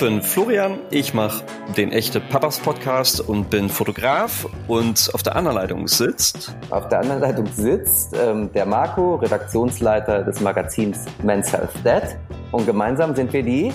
[0.00, 1.44] bin Florian, ich mache
[1.76, 6.56] den echte Papas Podcast und bin Fotograf und auf der anderen Leitung sitzt.
[6.70, 12.16] Auf der anderen Leitung sitzt ähm, der Marco, Redaktionsleiter des Magazins Men's Health Dad
[12.50, 13.72] und gemeinsam sind wir die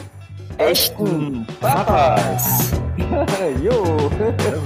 [0.58, 2.71] echten Papas.
[3.64, 4.10] jo.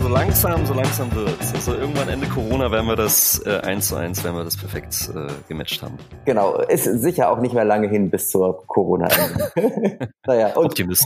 [0.02, 1.54] So langsam, so langsam wird's.
[1.54, 5.12] Also irgendwann Ende Corona werden wir das äh, eins zu eins, werden wir das perfekt
[5.14, 5.98] äh, gematcht haben.
[6.26, 10.12] Genau, ist sicher auch nicht mehr lange hin bis zur Corona-Ende.
[10.26, 11.06] naja, Optimist.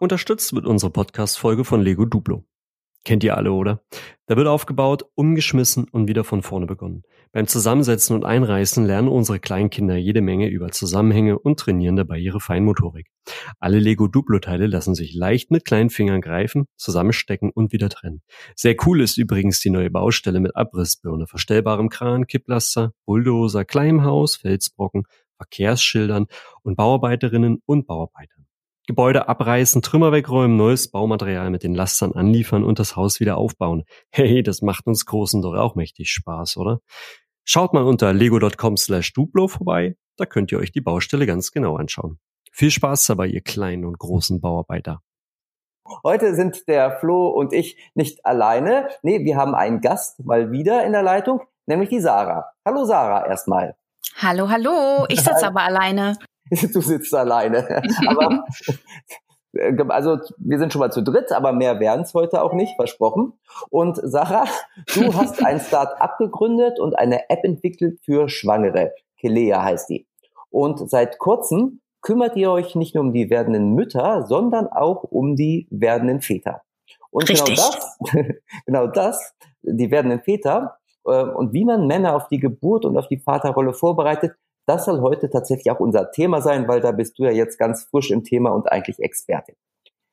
[0.00, 2.44] Unterstützt mit unserer Podcast-Folge von Lego Duplo.
[3.04, 3.82] Kennt ihr alle, oder?
[4.26, 7.02] Da wird aufgebaut, umgeschmissen und wieder von vorne begonnen.
[7.32, 12.40] Beim Zusammensetzen und Einreißen lernen unsere Kleinkinder jede Menge über Zusammenhänge und trainieren dabei ihre
[12.40, 13.08] Feinmotorik.
[13.58, 18.22] Alle Lego Duplo-Teile lassen sich leicht mit kleinen Fingern greifen, zusammenstecken und wieder trennen.
[18.54, 24.36] Sehr cool ist übrigens die neue Baustelle mit Abrissbirne, verstellbarem Kran, Kipplaster, Bulldozer, kleinem Haus,
[24.36, 25.04] Felsbrocken,
[25.38, 26.26] Verkehrsschildern
[26.62, 28.41] und Bauarbeiterinnen und Bauarbeitern.
[28.86, 33.84] Gebäude abreißen, Trümmer wegräumen, neues Baumaterial mit den Lastern anliefern und das Haus wieder aufbauen.
[34.10, 36.80] Hey, das macht uns Großen doch auch mächtig Spaß, oder?
[37.44, 41.76] Schaut mal unter lego.com slash duplo vorbei, da könnt ihr euch die Baustelle ganz genau
[41.76, 42.18] anschauen.
[42.50, 45.00] Viel Spaß dabei, ihr kleinen und großen Bauarbeiter.
[46.04, 48.88] Heute sind der Flo und ich nicht alleine.
[49.02, 52.50] Nee, wir haben einen Gast mal wieder in der Leitung, nämlich die Sarah.
[52.64, 53.76] Hallo Sarah erstmal.
[54.20, 55.06] Hallo, hallo.
[55.08, 56.16] Ich sitze aber alleine.
[56.72, 57.82] du sitzt alleine.
[58.06, 58.44] aber
[59.52, 62.76] äh, also wir sind schon mal zu dritt, aber mehr werden es heute auch nicht,
[62.76, 63.32] versprochen.
[63.70, 64.44] Und Sarah,
[64.94, 68.92] du hast ein Start-up gegründet und eine App entwickelt für Schwangere.
[69.18, 70.06] Kelea heißt die.
[70.50, 75.36] Und seit kurzem kümmert ihr euch nicht nur um die werdenden Mütter, sondern auch um
[75.36, 76.62] die werdenden Väter.
[77.10, 77.56] Und genau Richtig.
[77.56, 78.36] genau das,
[78.66, 83.08] genau das, die werdenden Väter äh, und wie man Männer auf die Geburt und auf
[83.08, 84.32] die Vaterrolle vorbereitet,
[84.72, 87.84] das soll heute tatsächlich auch unser Thema sein, weil da bist du ja jetzt ganz
[87.84, 89.54] frisch im Thema und eigentlich Expertin.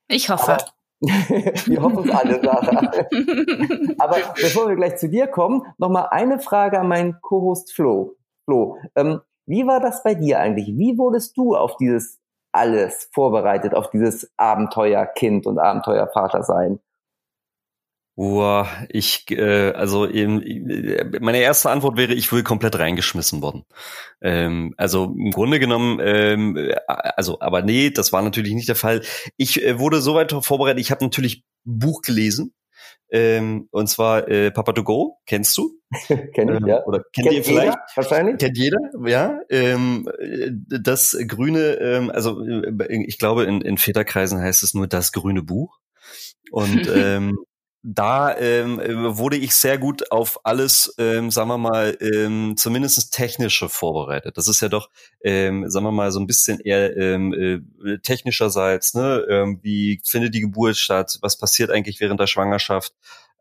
[0.09, 0.53] Ich hoffe.
[0.53, 0.63] Aber,
[1.01, 2.91] wir hoffen es alle, Sarah.
[3.99, 8.15] Aber bevor wir gleich zu dir kommen, nochmal eine Frage an meinen Co-Host Flo.
[8.45, 10.67] Flo, ähm, wie war das bei dir eigentlich?
[10.67, 12.19] Wie wurdest du auf dieses
[12.51, 16.79] alles vorbereitet, auf dieses Abenteuerkind und Abenteuervater sein?
[18.19, 20.43] Boah, ich, äh, also eben,
[21.21, 23.63] meine erste Antwort wäre, ich will komplett reingeschmissen worden.
[24.19, 29.03] Ähm, also im Grunde genommen, ähm, also, aber nee, das war natürlich nicht der Fall.
[29.37, 32.53] Ich äh, wurde soweit vorbereitet, ich habe natürlich Buch gelesen.
[33.09, 35.79] Ähm, und zwar äh, Papa to Go, kennst du?
[36.33, 36.83] Kenn ich, ja.
[36.83, 37.67] Oder kennt, kennt ihr vielleicht?
[37.67, 38.37] Jeder, wahrscheinlich.
[38.37, 39.39] Kennt jeder, ja.
[39.49, 40.09] Ähm,
[40.67, 45.41] das grüne, ähm, also äh, ich glaube, in, in Väterkreisen heißt es nur das grüne
[45.41, 45.79] Buch.
[46.51, 47.37] Und ähm,
[47.81, 48.79] da ähm,
[49.17, 54.37] wurde ich sehr gut auf alles, ähm, sagen wir mal, ähm, zumindest technische vorbereitet.
[54.37, 54.89] Das ist ja doch,
[55.23, 57.33] ähm, sagen wir mal, so ein bisschen eher ähm,
[57.85, 59.25] äh, technischerseits, ne?
[59.29, 61.17] Ähm, wie findet die Geburt statt?
[61.21, 62.93] Was passiert eigentlich während der Schwangerschaft?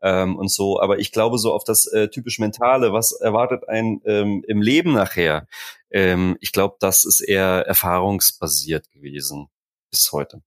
[0.02, 0.80] Ähm, und so.
[0.80, 4.92] Aber ich glaube so auf das äh, typisch Mentale, was erwartet ein ähm, im Leben
[4.92, 5.48] nachher?
[5.90, 9.48] Ähm, ich glaube, das ist eher erfahrungsbasiert gewesen
[9.90, 10.42] bis heute.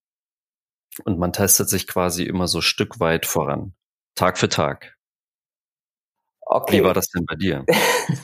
[1.05, 3.73] Und man testet sich quasi immer so Stück weit voran.
[4.15, 4.95] Tag für Tag.
[6.45, 6.79] Okay.
[6.79, 7.65] Wie war das denn bei dir?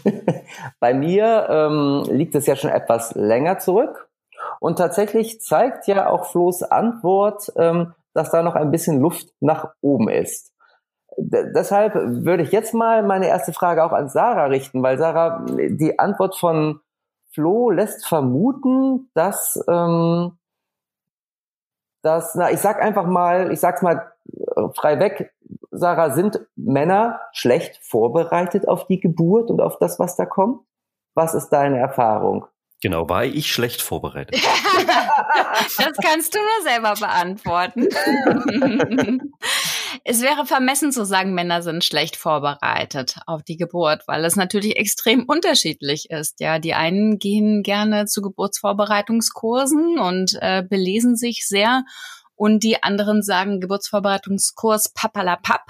[0.79, 4.09] bei mir ähm, liegt es ja schon etwas länger zurück.
[4.59, 9.73] Und tatsächlich zeigt ja auch Flo's Antwort, ähm, dass da noch ein bisschen Luft nach
[9.81, 10.51] oben ist.
[11.17, 15.45] D deshalb würde ich jetzt mal meine erste Frage auch an Sarah richten, weil Sarah,
[15.47, 16.79] die Antwort von
[17.31, 20.37] Flo lässt vermuten, dass, ähm,
[22.01, 25.33] dass, na, ich sag einfach mal, ich sag's mal äh, frei weg,
[25.71, 30.61] Sarah, sind Männer schlecht vorbereitet auf die Geburt und auf das, was da kommt?
[31.13, 32.45] Was ist deine Erfahrung?
[32.81, 34.35] Genau, war ich schlecht vorbereitet?
[35.77, 37.87] das kannst du nur selber beantworten.
[40.03, 44.77] es wäre vermessen zu sagen, Männer sind schlecht vorbereitet auf die Geburt, weil es natürlich
[44.77, 46.39] extrem unterschiedlich ist.
[46.39, 51.83] Ja, die einen gehen gerne zu Geburtsvorbereitungskursen und äh, belesen sich sehr
[52.37, 55.65] und die anderen sagen Geburtsvorbereitungskurs papalapap.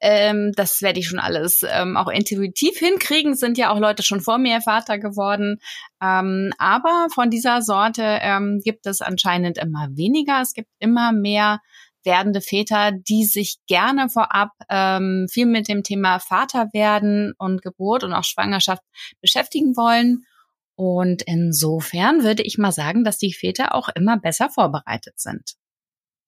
[0.00, 3.34] Ähm, das werde ich schon alles ähm, auch intuitiv hinkriegen.
[3.34, 5.60] Sind ja auch Leute schon vor mir Vater geworden.
[6.02, 10.40] Ähm, aber von dieser Sorte ähm, gibt es anscheinend immer weniger.
[10.40, 11.60] Es gibt immer mehr
[12.04, 18.04] werdende Väter, die sich gerne vorab ähm, viel mit dem Thema Vater werden und Geburt
[18.04, 18.82] und auch Schwangerschaft
[19.20, 20.24] beschäftigen wollen.
[20.76, 25.56] Und insofern würde ich mal sagen, dass die Väter auch immer besser vorbereitet sind.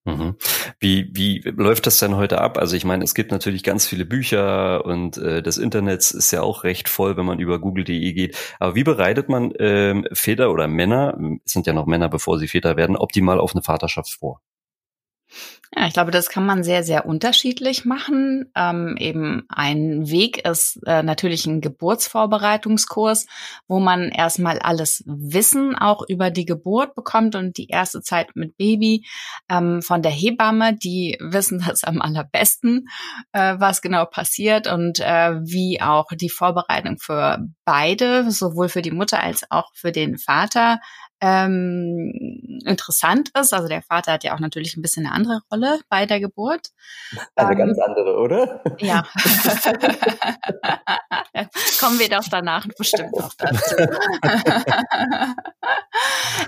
[0.05, 0.35] Mhm.
[0.81, 2.59] Wie, wie läuft das denn heute ab?
[2.59, 6.43] Also ich meine, es gibt natürlich ganz viele Bücher und äh, das Internet ist ja
[6.43, 8.37] auch recht voll, wenn man über google.de geht.
[8.59, 12.77] Aber wie bereitet man ähm, Väter oder Männer, sind ja noch Männer, bevor sie Väter
[12.77, 14.41] werden, optimal auf eine Vaterschaft vor?
[15.75, 18.51] Ja, ich glaube, das kann man sehr, sehr unterschiedlich machen.
[18.55, 23.27] Ähm, eben ein Weg ist äh, natürlich ein Geburtsvorbereitungskurs,
[23.69, 28.59] wo man erstmal alles Wissen auch über die Geburt bekommt und die erste Zeit mit
[28.59, 29.07] Baby
[29.49, 32.89] ähm, von der Hebamme, die wissen das am allerbesten,
[33.33, 38.91] äh, was genau passiert und äh, wie auch die Vorbereitung für beide, sowohl für die
[38.91, 40.81] Mutter als auch für den Vater
[41.23, 43.55] ähm, interessant ist.
[43.55, 46.71] Also der Vater hat ja auch natürlich ein bisschen eine andere Rolle bei der Geburt.
[47.37, 48.61] Eine ähm, ganz andere, oder?
[48.79, 49.07] Ja.
[51.79, 53.77] Kommen wir doch danach bestimmt noch dazu.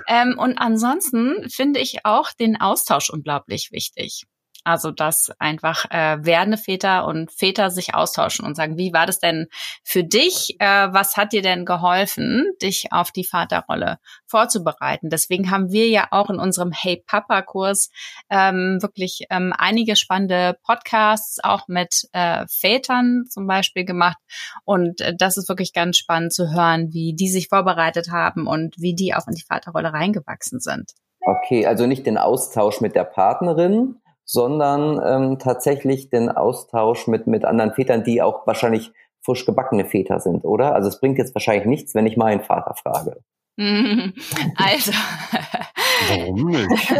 [0.09, 4.25] ähm, und ansonsten finde ich auch den Austausch unglaublich wichtig.
[4.65, 9.19] Also dass einfach äh, werdende Väter und Väter sich austauschen und sagen, wie war das
[9.19, 9.47] denn
[9.83, 10.55] für dich?
[10.59, 15.09] Äh, was hat dir denn geholfen, dich auf die Vaterrolle vorzubereiten?
[15.09, 17.91] Deswegen haben wir ja auch in unserem Hey Papa Kurs
[18.31, 24.17] ähm, wirklich ähm, einige spannende Podcasts auch mit äh, Vätern zum Beispiel gemacht.
[24.63, 28.75] Und äh, das ist wirklich ganz spannend zu hören, wie die sich vorbereitet haben und
[28.79, 30.91] wie die auch in die Vaterrolle reingewachsen sind.
[31.21, 37.45] Okay, also nicht den Austausch mit der Partnerin, sondern ähm, tatsächlich den Austausch mit, mit
[37.45, 38.91] anderen Vätern, die auch wahrscheinlich
[39.23, 40.73] frisch gebackene Väter sind, oder?
[40.73, 43.21] Also es bringt jetzt wahrscheinlich nichts, wenn ich meinen Vater frage.
[44.57, 44.91] Also.
[46.09, 46.69] Warum nicht?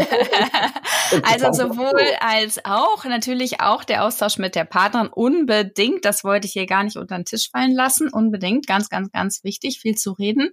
[1.24, 6.54] also sowohl als auch, natürlich auch der Austausch mit der Partnerin unbedingt, das wollte ich
[6.54, 10.14] hier gar nicht unter den Tisch fallen lassen, unbedingt, ganz, ganz, ganz wichtig, viel zu
[10.14, 10.52] reden.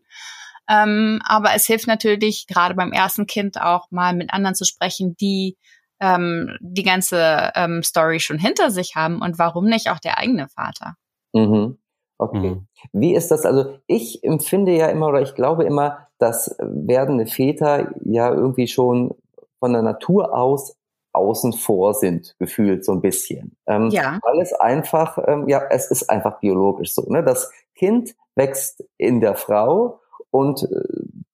[0.68, 5.16] Ähm, aber es hilft natürlich gerade beim ersten Kind auch mal mit anderen zu sprechen,
[5.20, 5.56] die
[6.02, 10.48] ähm, die ganze ähm, Story schon hinter sich haben und warum nicht auch der eigene
[10.48, 10.96] Vater?
[11.32, 11.78] Mhm.
[12.18, 12.50] Okay.
[12.50, 12.66] Mhm.
[12.92, 13.46] Wie ist das?
[13.46, 19.14] Also ich empfinde ja immer oder ich glaube immer, dass werdende Väter ja irgendwie schon
[19.60, 20.76] von der Natur aus
[21.12, 23.56] außen vor sind, gefühlt so ein bisschen.
[23.66, 24.18] Ähm, ja.
[24.22, 27.02] Weil es einfach, ähm, ja, es ist einfach biologisch so.
[27.08, 27.22] Ne?
[27.22, 30.00] Das Kind wächst in der Frau
[30.30, 30.68] und äh,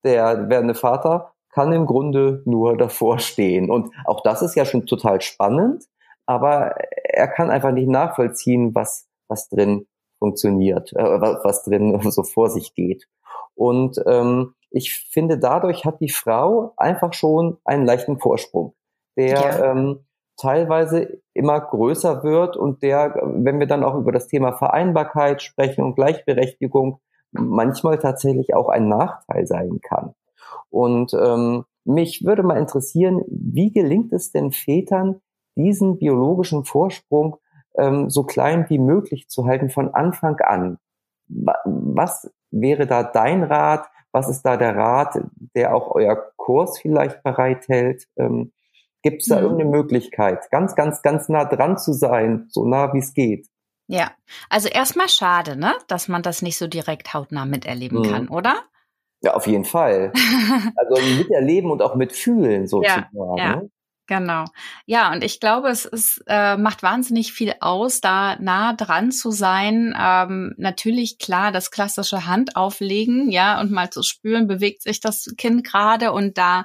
[0.05, 3.71] der werdende Vater kann im Grunde nur davor stehen.
[3.71, 5.85] Und auch das ist ja schon total spannend,
[6.27, 6.75] aber
[7.05, 9.87] er kann einfach nicht nachvollziehen, was, was drin
[10.19, 13.09] funktioniert, äh, was drin so vor sich geht.
[13.55, 18.75] Und ähm, ich finde, dadurch hat die Frau einfach schon einen leichten Vorsprung,
[19.17, 19.73] der ja.
[19.73, 20.05] ähm,
[20.37, 25.83] teilweise immer größer wird und der, wenn wir dann auch über das Thema Vereinbarkeit sprechen
[25.83, 27.01] und Gleichberechtigung,
[27.33, 30.15] manchmal tatsächlich auch ein Nachteil sein kann.
[30.71, 35.21] Und ähm, mich würde mal interessieren, wie gelingt es denn Vätern,
[35.57, 37.37] diesen biologischen Vorsprung
[37.77, 40.79] ähm, so klein wie möglich zu halten von Anfang an?
[41.27, 43.87] Was wäre da dein Rat?
[44.13, 45.19] Was ist da der Rat,
[45.55, 48.07] der auch euer Kurs vielleicht bereithält?
[48.17, 48.53] Ähm,
[49.03, 49.43] Gibt es da mhm.
[49.43, 53.49] irgendeine Möglichkeit, ganz, ganz, ganz nah dran zu sein, so nah wie es geht?
[53.87, 54.11] Ja,
[54.51, 58.11] also erstmal schade, ne, dass man das nicht so direkt hautnah miterleben mhm.
[58.11, 58.55] kann, oder?
[59.21, 60.13] Ja, auf jeden Fall.
[60.77, 63.09] Also miterleben und auch mitfühlen sozusagen.
[63.13, 63.63] Ja, ja.
[64.09, 64.47] Genau.
[64.87, 69.31] Ja, und ich glaube, es ist, äh, macht wahnsinnig viel aus, da nah dran zu
[69.31, 69.95] sein.
[70.01, 75.35] Ähm, natürlich klar, das klassische Hand auflegen, ja, und mal zu spüren, bewegt sich das
[75.37, 76.65] Kind gerade und da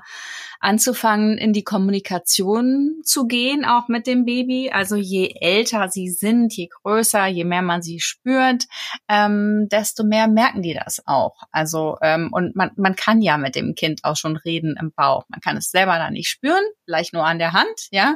[0.64, 4.72] anzufangen, in die Kommunikation zu gehen, auch mit dem Baby.
[4.72, 8.66] Also je älter sie sind, je größer, je mehr man sie spürt,
[9.10, 11.44] ähm, desto mehr merken die das auch.
[11.52, 15.26] Also ähm, und man, man kann ja mit dem Kind auch schon reden im Bauch.
[15.28, 18.16] Man kann es selber da nicht spüren, vielleicht nur an der Hand, ja.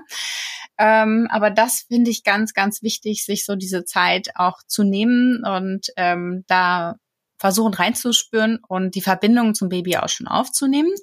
[0.77, 5.43] Ähm, aber das finde ich ganz, ganz wichtig, sich so diese Zeit auch zu nehmen
[5.43, 6.95] und ähm, da
[7.39, 10.93] versuchen reinzuspüren und die Verbindung zum Baby auch schon aufzunehmen.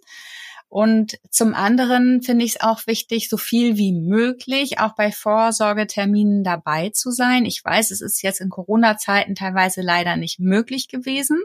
[0.75, 6.43] Und zum anderen finde ich es auch wichtig, so viel wie möglich auch bei Vorsorgeterminen
[6.43, 7.45] dabei zu sein.
[7.45, 11.40] Ich weiß, es ist jetzt in Corona-Zeiten teilweise leider nicht möglich gewesen.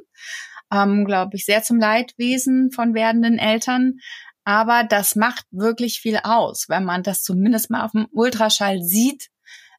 [0.74, 4.00] Ähm, Glaube ich, sehr zum Leidwesen von werdenden Eltern.
[4.46, 9.30] Aber das macht wirklich viel aus, wenn man das zumindest mal auf dem Ultraschall sieht.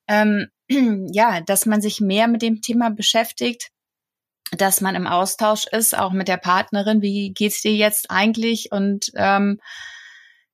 [0.06, 0.46] Ähm,
[1.12, 3.72] ja, dass man sich mehr mit dem Thema beschäftigt
[4.56, 7.02] dass man im Austausch ist, auch mit der Partnerin.
[7.02, 8.72] Wie geht's dir jetzt eigentlich?
[8.72, 9.60] Und ähm,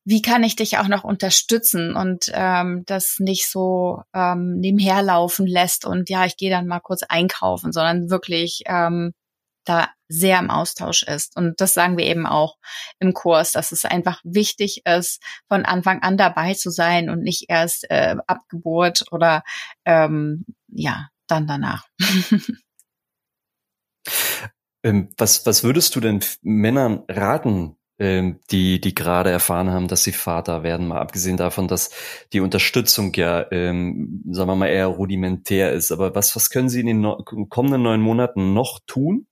[0.05, 5.49] wie kann ich dich auch noch unterstützen und ähm, das nicht so ähm, nebenher laufen
[5.49, 9.15] lässt und ja, ich gehe dann mal kurz einkaufen, sondern wirklich ähm,
[9.65, 11.37] da sehr im Austausch ist.
[11.37, 12.57] Und das sagen wir eben auch
[13.01, 17.47] im Kurs, dass es einfach wichtig ist, von Anfang an dabei zu sein und nicht
[17.49, 19.43] erst äh, ab Geburt oder
[19.85, 21.85] ähm, ja, dann danach.
[24.87, 30.05] Ähm, was, was würdest du denn Männern raten, ähm, die, die gerade erfahren haben, dass
[30.05, 31.91] sie Vater werden, mal abgesehen davon, dass
[32.33, 35.91] die Unterstützung ja, ähm, sagen wir mal, eher rudimentär ist.
[35.91, 37.17] Aber was, was können Sie in den no
[37.49, 39.27] kommenden neun Monaten noch tun,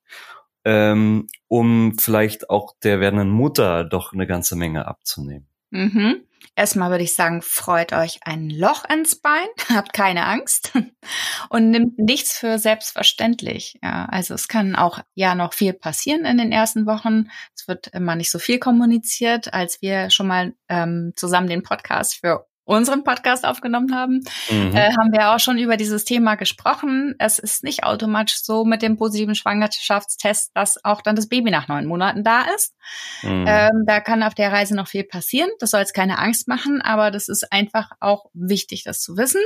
[0.65, 5.47] ähm, um vielleicht auch der werdenden Mutter doch eine ganze Menge abzunehmen?
[5.71, 6.23] Mhm.
[6.57, 10.73] Erstmal würde ich sagen, freut euch ein Loch ins Bein, habt keine Angst
[11.49, 13.79] und nimmt nichts für selbstverständlich.
[13.83, 17.29] Ja, also es kann auch ja noch viel passieren in den ersten Wochen.
[17.57, 22.17] Es wird immer nicht so viel kommuniziert, als wir schon mal ähm, zusammen den Podcast
[22.17, 24.75] für unseren Podcast aufgenommen haben, mhm.
[24.75, 27.15] äh, haben wir auch schon über dieses Thema gesprochen.
[27.19, 31.69] Es ist nicht automatisch so mit dem positiven Schwangerschaftstest, dass auch dann das Baby nach
[31.69, 32.75] neun Monaten da ist.
[33.23, 33.45] Mhm.
[33.47, 35.51] Ähm, da kann auf der Reise noch viel passieren.
[35.59, 39.43] Das soll jetzt keine Angst machen, aber das ist einfach auch wichtig, das zu wissen.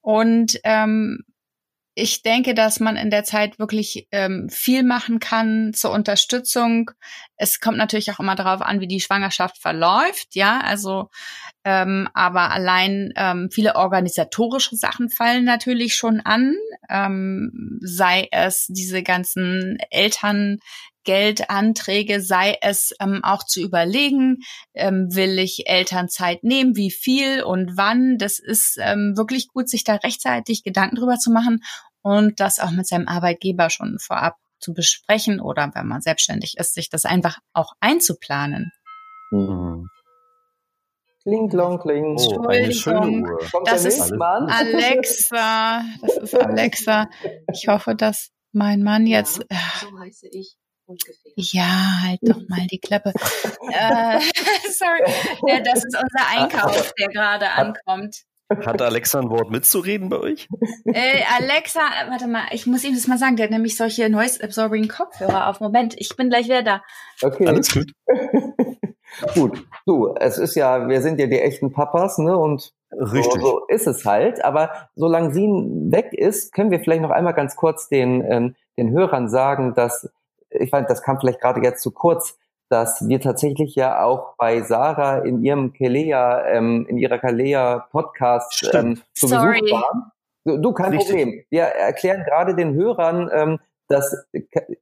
[0.00, 1.24] Und ähm,
[1.96, 6.90] ich denke, dass man in der Zeit wirklich ähm, viel machen kann zur Unterstützung.
[7.36, 10.60] Es kommt natürlich auch immer darauf an, wie die Schwangerschaft verläuft, ja.
[10.60, 11.10] Also,
[11.64, 16.54] ähm, aber allein ähm, viele organisatorische Sachen fallen natürlich schon an.
[16.90, 20.58] Ähm, sei es diese ganzen Eltern
[21.04, 24.38] Geldanträge, sei es ähm, auch zu überlegen,
[24.74, 28.18] ähm, will ich Elternzeit nehmen, wie viel und wann.
[28.18, 31.62] Das ist ähm, wirklich gut, sich da rechtzeitig Gedanken drüber zu machen
[32.02, 36.74] und das auch mit seinem Arbeitgeber schon vorab zu besprechen oder wenn man selbstständig ist,
[36.74, 38.72] sich das einfach auch einzuplanen.
[39.30, 39.88] Mhm.
[41.22, 42.16] Kling, klong, kling.
[42.18, 43.38] Oh, eine schöne Uhr.
[43.64, 45.82] das ist Alexa.
[46.02, 47.08] Das ist Alexa.
[47.50, 49.38] Ich hoffe, dass mein Mann jetzt.
[49.50, 50.56] Ja, so heiße ich.
[50.86, 51.32] Ungefähr.
[51.36, 53.12] Ja, halt doch mal die Klappe.
[53.70, 54.20] äh,
[54.70, 55.02] sorry,
[55.46, 58.24] ja, das ist unser Einkauf, der gerade ankommt.
[58.50, 60.48] Hat Alexa ein Wort mitzureden bei euch?
[60.84, 64.88] Äh, Alexa, warte mal, ich muss ihm das mal sagen, der hat nämlich solche Noise-Absorbing
[64.88, 65.60] Kopfhörer auf.
[65.60, 66.82] Moment, ich bin gleich wieder da.
[67.22, 67.46] Okay.
[67.46, 67.92] Alles gut.
[69.34, 69.66] gut.
[69.86, 72.36] Du, es ist ja, wir sind ja die echten Papas, ne?
[72.36, 73.40] Und Richtig.
[73.40, 74.44] So, so ist es halt.
[74.44, 75.46] Aber solange sie
[75.90, 80.10] weg ist, können wir vielleicht noch einmal ganz kurz den, ähm, den Hörern sagen, dass
[80.54, 84.62] ich fand, das kam vielleicht gerade jetzt zu kurz, dass wir tatsächlich ja auch bei
[84.62, 89.60] Sarah in ihrem Kelea, ähm, in ihrer Kalea Podcast ähm, zu Sorry.
[89.60, 90.12] Besuch waren.
[90.44, 91.08] Du, du kein Richtig.
[91.08, 91.44] Problem.
[91.50, 93.58] Wir erklären gerade den Hörern, ähm,
[93.88, 94.26] dass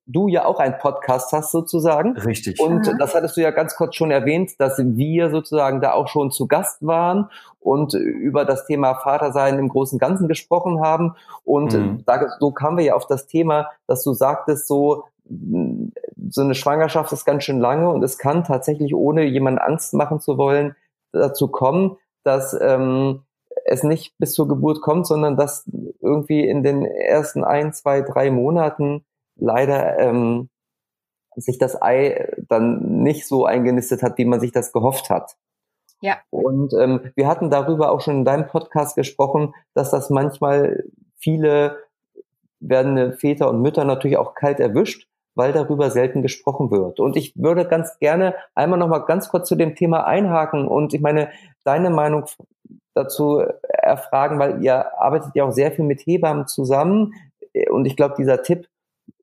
[0.06, 2.16] du ja auch einen Podcast hast sozusagen.
[2.18, 2.60] Richtig.
[2.60, 2.98] Und mhm.
[2.98, 6.46] das hattest du ja ganz kurz schon erwähnt, dass wir sozusagen da auch schon zu
[6.46, 11.16] Gast waren und über das Thema Vatersein im großen Ganzen gesprochen haben.
[11.44, 12.02] Und mhm.
[12.06, 15.04] da, so kamen wir ja auf das Thema, dass du sagtest, so
[16.28, 20.20] so eine Schwangerschaft ist ganz schön lange und es kann tatsächlich, ohne jemanden Angst machen
[20.20, 20.76] zu wollen,
[21.12, 23.22] dazu kommen, dass ähm,
[23.64, 25.68] es nicht bis zur Geburt kommt, sondern dass
[26.00, 29.04] irgendwie in den ersten ein, zwei, drei Monaten
[29.36, 30.48] leider ähm,
[31.36, 35.36] sich das Ei dann nicht so eingenistet hat, wie man sich das gehofft hat.
[36.00, 36.18] Ja.
[36.30, 40.84] Und ähm, wir hatten darüber auch schon in deinem Podcast gesprochen, dass das manchmal
[41.16, 41.78] viele
[42.58, 47.00] werdende Väter und Mütter natürlich auch kalt erwischt, weil darüber selten gesprochen wird.
[47.00, 50.94] Und ich würde ganz gerne einmal noch mal ganz kurz zu dem Thema einhaken und
[50.94, 51.30] ich meine
[51.64, 52.24] deine Meinung
[52.94, 57.14] dazu erfragen, weil ihr arbeitet ja auch sehr viel mit Hebammen zusammen
[57.70, 58.68] und ich glaube, dieser Tipp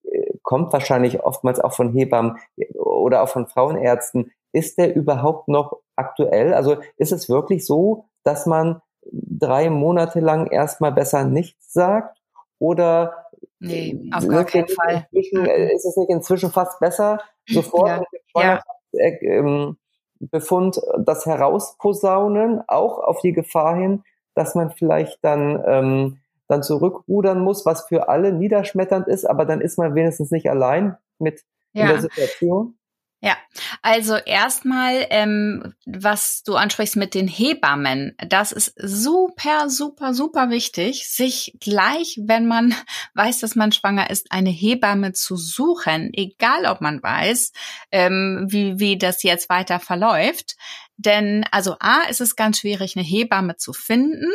[0.04, 2.38] äh, kommt wahrscheinlich oftmals auch von Hebammen
[2.76, 4.32] oder auch von Frauenärzten.
[4.52, 6.54] Ist der überhaupt noch aktuell?
[6.54, 12.18] Also ist es wirklich so, dass man drei Monate lang erstmal besser nichts sagt?
[12.60, 13.29] Oder
[13.60, 15.08] Nee, auf gar keinen Fall.
[15.12, 18.00] Inzwischen, äh, ist es nicht inzwischen fast besser, sofort ja.
[18.00, 20.94] mit dem Schwangerschaftsbefund ja.
[20.96, 27.42] Ähm, das herausposaunen, auch auf die Gefahr hin, dass man vielleicht dann, ähm, dann zurückrudern
[27.42, 31.84] muss, was für alle niederschmetternd ist, aber dann ist man wenigstens nicht allein mit ja.
[31.84, 32.79] in der Situation.
[33.22, 33.36] Ja,
[33.82, 41.10] also erstmal, ähm, was du ansprichst mit den Hebammen, das ist super, super, super wichtig,
[41.10, 42.74] sich gleich, wenn man
[43.16, 47.52] weiß, dass man schwanger ist, eine Hebamme zu suchen, egal ob man weiß,
[47.92, 50.56] ähm, wie, wie das jetzt weiter verläuft.
[50.96, 54.32] Denn also A, ist es ganz schwierig, eine Hebamme zu finden.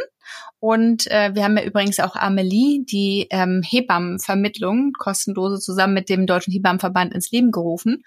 [0.59, 6.26] Und äh, wir haben ja übrigens auch Amelie, die ähm, Hebammenvermittlung kostenlose zusammen mit dem
[6.26, 8.03] Deutschen Hebammenverband ins Leben gerufen.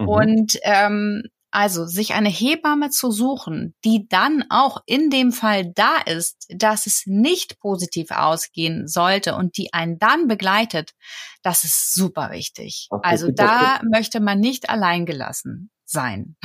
[0.00, 0.08] Mhm.
[0.08, 5.96] Und ähm, also sich eine Hebamme zu suchen, die dann auch in dem Fall da
[6.06, 10.92] ist, dass es nicht positiv ausgehen sollte und die einen dann begleitet,
[11.42, 12.86] das ist super wichtig.
[12.90, 16.36] Okay, also da möchte man nicht alleingelassen sein.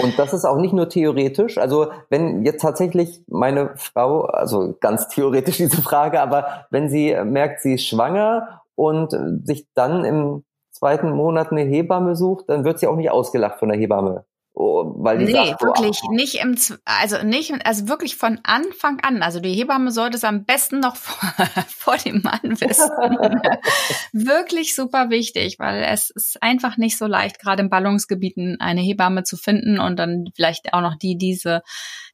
[0.00, 1.58] Und das ist auch nicht nur theoretisch.
[1.58, 7.62] Also wenn jetzt tatsächlich meine Frau, also ganz theoretisch diese Frage, aber wenn sie merkt,
[7.62, 9.12] sie ist schwanger und
[9.44, 10.44] sich dann im
[10.82, 14.24] zweiten Monat eine Hebamme sucht, dann wird sie auch nicht ausgelacht von der Hebamme.
[14.54, 19.00] Oh, weil die nee, sagt, wirklich oh, nicht im, also nicht, also wirklich von Anfang
[19.00, 19.22] an.
[19.22, 22.90] Also die Hebamme sollte es am besten noch vor, vor dem Mann wissen.
[24.12, 29.22] wirklich super wichtig, weil es ist einfach nicht so leicht, gerade in Ballungsgebieten eine Hebamme
[29.22, 31.62] zu finden und dann vielleicht auch noch die diese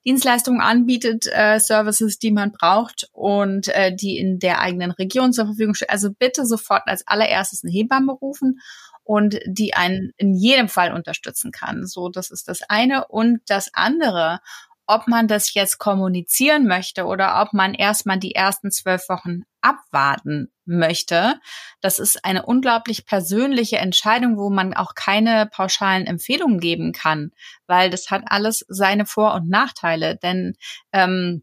[0.09, 5.45] Dienstleistungen anbietet, äh, Services, die man braucht und äh, die in der eigenen Region zur
[5.45, 5.91] Verfügung stehen.
[5.91, 8.59] Also bitte sofort als allererstes eine Hebamme rufen
[9.05, 11.87] und die einen in jedem Fall unterstützen kann.
[11.87, 13.07] So, das ist das eine.
[13.09, 14.41] Und das andere,
[14.89, 20.51] ob man das jetzt kommunizieren möchte oder ob man erstmal die ersten zwölf Wochen abwarten
[20.65, 21.35] möchte,
[21.81, 27.33] das ist eine unglaublich persönliche Entscheidung, wo man auch keine pauschalen Empfehlungen geben kann,
[27.67, 30.17] weil das hat alles seine Vor- und Nachteile.
[30.17, 30.55] Denn
[30.93, 31.43] ähm,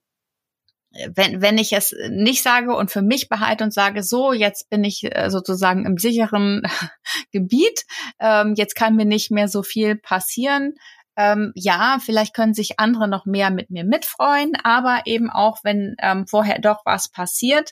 [1.14, 4.84] wenn, wenn ich es nicht sage und für mich behalte und sage, so, jetzt bin
[4.84, 6.64] ich äh, sozusagen im sicheren
[7.32, 7.84] Gebiet,
[8.20, 10.74] ähm, jetzt kann mir nicht mehr so viel passieren.
[11.18, 15.96] Ähm, ja, vielleicht können sich andere noch mehr mit mir mitfreuen, aber eben auch, wenn
[16.00, 17.72] ähm, vorher doch was passiert,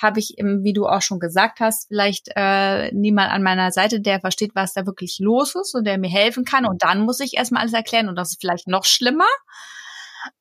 [0.00, 4.00] habe ich, eben, wie du auch schon gesagt hast, vielleicht äh, niemand an meiner Seite,
[4.00, 6.66] der versteht, was da wirklich los ist und der mir helfen kann.
[6.66, 9.24] Und dann muss ich erstmal alles erklären und das ist vielleicht noch schlimmer.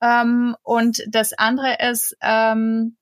[0.02, 2.98] Ähm, und das andere ist, ähm,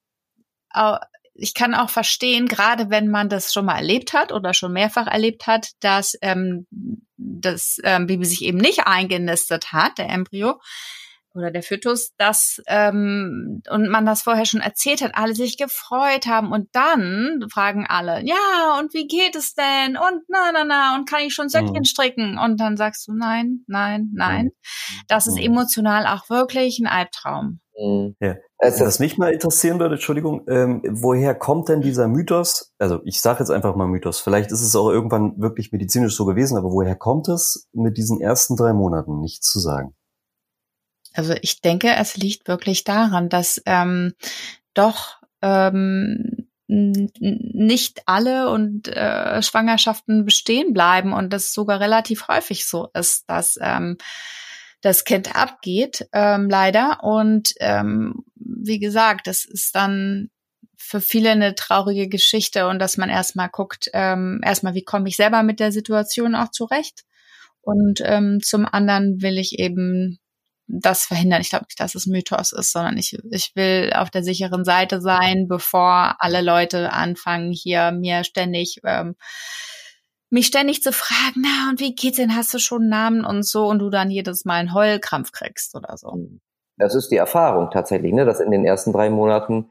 [1.33, 5.07] ich kann auch verstehen, gerade wenn man das schon mal erlebt hat oder schon mehrfach
[5.07, 6.67] erlebt hat, dass ähm,
[7.17, 10.59] das ähm, Baby sich eben nicht eingenistet hat, der Embryo
[11.33, 16.27] oder der Fötus, dass ähm, und man das vorher schon erzählt hat, alle sich gefreut
[16.27, 20.95] haben und dann fragen alle, ja und wie geht es denn und na na na
[20.95, 21.85] und kann ich schon Söckchen Mhm.
[21.85, 24.49] stricken und dann sagst du nein, nein, nein.
[25.07, 25.43] Das ist Mhm.
[25.45, 27.59] emotional auch wirklich ein Albtraum.
[28.19, 28.35] Ja.
[28.59, 32.71] Es ist, Was mich mal interessieren würde, Entschuldigung, ähm, woher kommt denn dieser Mythos?
[32.77, 34.19] Also ich sage jetzt einfach mal Mythos.
[34.19, 38.21] Vielleicht ist es auch irgendwann wirklich medizinisch so gewesen, aber woher kommt es, mit diesen
[38.21, 39.95] ersten drei Monaten nichts zu sagen?
[41.13, 44.13] Also ich denke, es liegt wirklich daran, dass ähm,
[44.73, 52.87] doch ähm, nicht alle und äh, Schwangerschaften bestehen bleiben und das sogar relativ häufig so
[52.93, 53.97] ist, dass ähm,
[54.79, 57.03] das Kind abgeht, ähm, leider.
[57.03, 60.29] Und ähm, wie gesagt, das ist dann
[60.77, 65.17] für viele eine traurige Geschichte und dass man erstmal guckt, ähm, erstmal, wie komme ich
[65.17, 67.03] selber mit der Situation auch zurecht.
[67.61, 70.20] Und ähm, zum anderen will ich eben
[70.71, 71.41] das verhindern.
[71.41, 75.01] Ich glaube nicht, dass es Mythos ist, sondern ich, ich will auf der sicheren Seite
[75.01, 79.15] sein, bevor alle Leute anfangen, hier mir ständig ähm,
[80.31, 82.35] mich ständig zu fragen, na und wie geht's denn?
[82.35, 85.75] Hast du schon einen Namen und so und du dann jedes Mal einen Heulkrampf kriegst
[85.75, 86.17] oder so.
[86.77, 89.69] das ist die Erfahrung tatsächlich, ne, dass in den ersten drei Monaten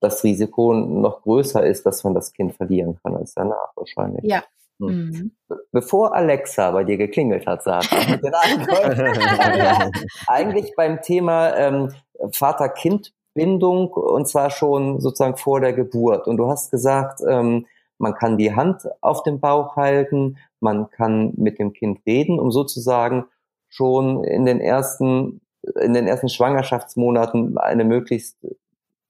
[0.00, 4.24] das Risiko noch größer ist, dass man das Kind verlieren kann als danach wahrscheinlich.
[4.24, 4.42] Ja.
[4.80, 5.10] Hm.
[5.10, 5.30] Mhm.
[5.48, 7.80] Be- Bevor Alexa bei dir geklingelt hat, Sarah,
[10.26, 11.92] eigentlich beim Thema ähm,
[12.32, 16.26] Vater-Kind-Bindung und zwar schon sozusagen vor der Geburt.
[16.26, 17.66] Und du hast gesagt, ähm,
[17.98, 22.50] man kann die Hand auf dem Bauch halten, man kann mit dem Kind reden, um
[22.50, 23.26] sozusagen
[23.68, 25.40] schon in den ersten,
[25.80, 28.36] in den ersten Schwangerschaftsmonaten eine möglichst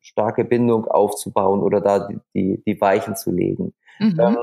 [0.01, 3.75] starke Bindung aufzubauen oder da die, die, die Weichen zu legen.
[3.99, 4.19] Mhm.
[4.21, 4.37] Ähm,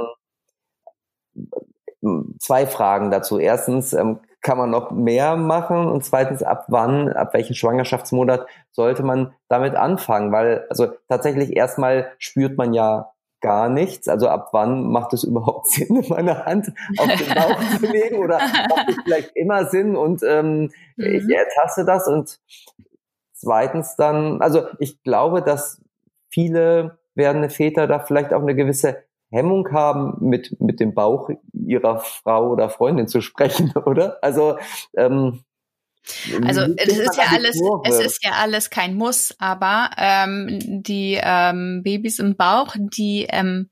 [2.40, 3.40] zwei Fragen dazu.
[3.40, 5.88] Erstens, ähm, kann man noch mehr machen?
[5.88, 10.32] Und zweitens, ab wann, ab welchem Schwangerschaftsmonat sollte man damit anfangen?
[10.32, 14.08] Weil, also tatsächlich erstmal spürt man ja gar nichts.
[14.08, 18.18] Also ab wann macht es überhaupt Sinn, meine Hand auf den Bauch zu legen?
[18.18, 21.30] Oder macht es vielleicht immer Sinn und ähm, ich Mhm.
[21.32, 22.08] ertaste das?
[22.08, 22.40] Und
[23.34, 25.82] zweitens dann, also ich glaube, dass
[26.30, 28.98] viele werdende Väter da vielleicht auch eine gewisse
[29.30, 34.18] Hemmung haben, mit, mit dem Bauch ihrer Frau oder Freundin zu sprechen, oder?
[34.22, 34.58] Also,
[34.96, 35.44] ähm,
[36.46, 41.82] Also kriegt ist ja alles, es ist ja alles kein Muss, aber ähm, die ähm,
[41.84, 43.70] Babys im Bauch, die ähm,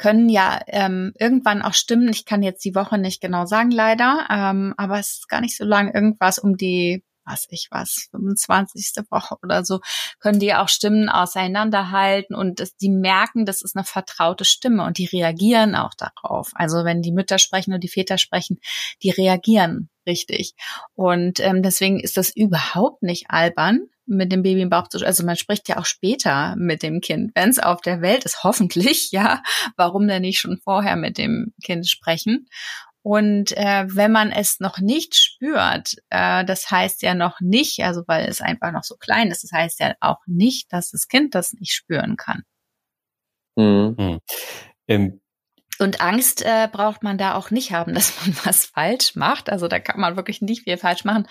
[0.00, 2.08] können ja ähm, irgendwann auch stimmen.
[2.08, 5.56] Ich kann jetzt die Woche nicht genau sagen, leider, ähm, aber es ist gar nicht
[5.56, 5.92] so lang.
[5.92, 9.04] Irgendwas um die, was ich was, 25.
[9.10, 9.80] Woche oder so,
[10.18, 14.98] können die auch Stimmen auseinanderhalten und das, die merken, das ist eine vertraute Stimme und
[14.98, 16.50] die reagieren auch darauf.
[16.54, 18.58] Also wenn die Mütter sprechen und die Väter sprechen,
[19.02, 20.54] die reagieren richtig.
[20.94, 25.24] Und ähm, deswegen ist das überhaupt nicht albern, mit dem Baby im Bauch zu Also
[25.24, 29.10] man spricht ja auch später mit dem Kind, wenn es auf der Welt ist, hoffentlich,
[29.12, 29.42] ja.
[29.76, 32.48] Warum denn nicht schon vorher mit dem Kind sprechen?
[33.02, 38.02] Und äh, wenn man es noch nicht spürt, äh, das heißt ja noch nicht, also
[38.06, 41.34] weil es einfach noch so klein ist, das heißt ja auch nicht, dass das Kind
[41.34, 42.42] das nicht spüren kann.
[43.56, 43.96] Mhm.
[43.98, 44.18] Hm.
[44.88, 45.20] Ähm,
[45.78, 49.50] Und Angst äh, braucht man da auch nicht haben, dass man was falsch macht.
[49.50, 51.26] Also da kann man wirklich nicht viel falsch machen.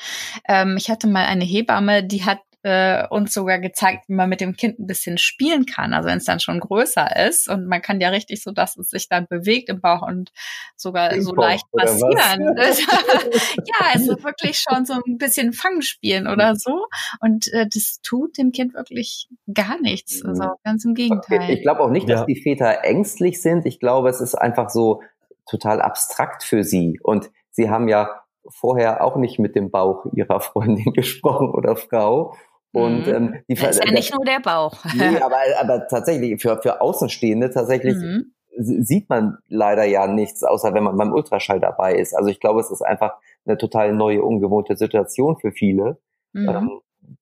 [0.47, 4.41] Ähm, ich hatte mal eine Hebamme, die hat äh, uns sogar gezeigt, wie man mit
[4.41, 5.93] dem Kind ein bisschen spielen kann.
[5.93, 8.89] Also wenn es dann schon größer ist und man kann ja richtig so, dass es
[8.89, 10.31] sich dann bewegt im Bauch und
[10.75, 12.57] sogar so leicht passieren.
[12.57, 16.85] ja, also wirklich schon so ein bisschen Fangspielen oder so.
[17.21, 20.23] Und äh, das tut dem Kind wirklich gar nichts.
[20.25, 20.55] Also mhm.
[20.63, 21.49] ganz im Gegenteil.
[21.49, 22.25] Ich glaube auch nicht, dass ja.
[22.25, 23.65] die Väter ängstlich sind.
[23.65, 25.01] Ich glaube, es ist einfach so
[25.49, 26.99] total abstrakt für sie.
[27.01, 32.35] Und sie haben ja vorher auch nicht mit dem Bauch ihrer Freundin gesprochen oder Frau.
[32.71, 33.13] Und mhm.
[33.13, 34.83] ähm, die das ist ja nicht nur der Bauch.
[34.95, 38.31] nee, aber, aber tatsächlich für, für Außenstehende tatsächlich mhm.
[38.57, 42.15] sieht man leider ja nichts, außer wenn man beim Ultraschall dabei ist.
[42.15, 43.13] Also ich glaube, es ist einfach
[43.45, 45.97] eine total neue, ungewohnte Situation für viele,
[46.33, 46.49] mhm.
[46.49, 46.71] ähm,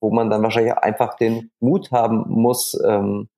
[0.01, 3.29] wo man dann wahrscheinlich einfach den Mut haben muss, ähm,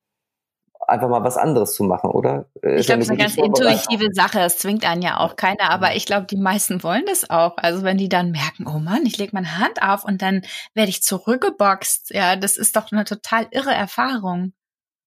[0.87, 2.45] einfach mal was anderes zu machen, oder?
[2.61, 4.39] Ist ich glaube, es ist eine ganz intuitive Sache.
[4.39, 7.57] Es zwingt einen ja auch keiner, aber ich glaube, die meisten wollen das auch.
[7.57, 10.41] Also wenn die dann merken, oh Mann, ich lege meine Hand auf und dann
[10.73, 14.53] werde ich zurückgeboxt, ja, das ist doch eine total irre Erfahrung.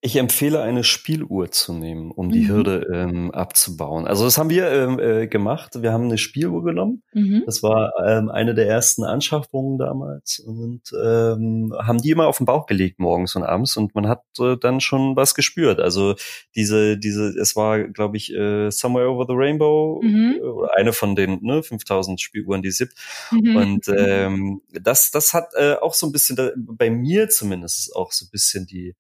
[0.04, 2.48] Ich empfehle eine Spieluhr zu nehmen, um die mhm.
[2.48, 4.08] Hürde ähm, abzubauen.
[4.08, 5.80] Also das haben wir ähm, äh, gemacht.
[5.80, 7.04] Wir haben eine Spieluhr genommen.
[7.12, 7.44] Mhm.
[7.46, 12.46] Das war ähm, eine der ersten Anschaffungen damals und ähm, haben die immer auf den
[12.46, 15.78] Bauch gelegt morgens und abends und man hat äh, dann schon was gespürt.
[15.78, 16.16] Also
[16.56, 20.40] diese, diese, es war, glaube ich, äh, Somewhere Over the Rainbow mhm.
[20.42, 22.94] äh, eine von den ne, 5000 Spieluhren, die es gibt.
[23.30, 23.54] Mhm.
[23.54, 28.10] Und ähm, das, das hat äh, auch so ein bisschen, da, bei mir zumindest auch
[28.10, 28.96] so ein bisschen die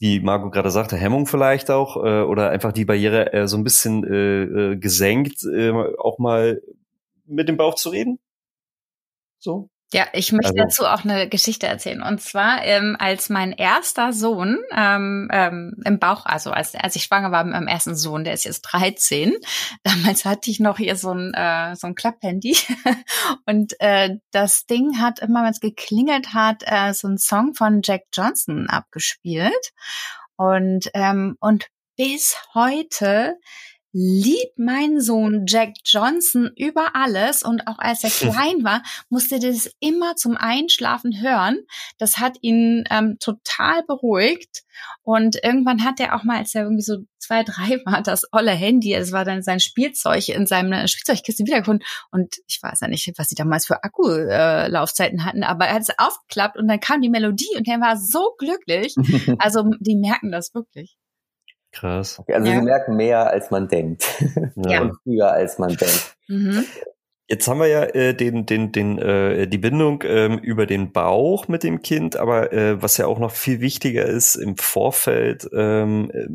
[0.00, 3.64] wie Marco gerade sagte, Hemmung vielleicht auch äh, oder einfach die Barriere äh, so ein
[3.64, 6.62] bisschen äh, äh, gesenkt, äh, auch mal
[7.26, 8.18] mit dem Bauch zu reden.
[9.38, 9.68] So.
[9.92, 10.62] Ja, ich möchte also.
[10.62, 12.00] dazu auch eine Geschichte erzählen.
[12.00, 17.02] Und zwar, ähm, als mein erster Sohn ähm, ähm, im Bauch, also als, als ich
[17.02, 19.34] schwanger war mit meinem ersten Sohn, der ist jetzt 13,
[19.82, 22.56] damals hatte ich noch hier so ein, äh, so ein Klapphandy.
[23.46, 27.80] Und äh, das Ding hat immer, wenn es geklingelt hat, äh, so ein Song von
[27.82, 29.72] Jack Johnson abgespielt.
[30.36, 33.36] Und, ähm, und bis heute
[33.92, 39.40] liebt mein Sohn Jack Johnson über alles und auch als er klein war, musste er
[39.40, 41.58] das immer zum Einschlafen hören.
[41.98, 44.62] Das hat ihn ähm, total beruhigt
[45.02, 48.52] und irgendwann hat er auch mal, als er irgendwie so zwei, drei war, das olle
[48.52, 53.12] Handy, es war dann sein Spielzeug in seiner Spielzeugkiste wiedergefunden und ich weiß ja nicht,
[53.16, 57.02] was sie damals für Akkulaufzeiten äh, hatten, aber er hat es aufgeklappt und dann kam
[57.02, 58.94] die Melodie und er war so glücklich.
[59.38, 60.96] Also die merken das wirklich.
[61.72, 62.18] Krass.
[62.18, 62.58] Okay, also ja.
[62.58, 64.04] sie merken mehr, als man denkt.
[64.56, 64.82] Ja.
[64.82, 66.16] Und früher, als man denkt.
[66.28, 66.64] Mhm.
[67.30, 71.46] Jetzt haben wir ja äh, den, den, den, äh, die Bindung ähm, über den Bauch
[71.46, 76.10] mit dem Kind, aber äh, was ja auch noch viel wichtiger ist im Vorfeld, ähm,
[76.12, 76.26] äh,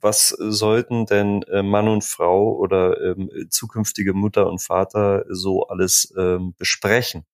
[0.00, 6.14] was sollten denn äh, Mann und Frau oder ähm, zukünftige Mutter und Vater so alles
[6.18, 7.26] ähm, besprechen?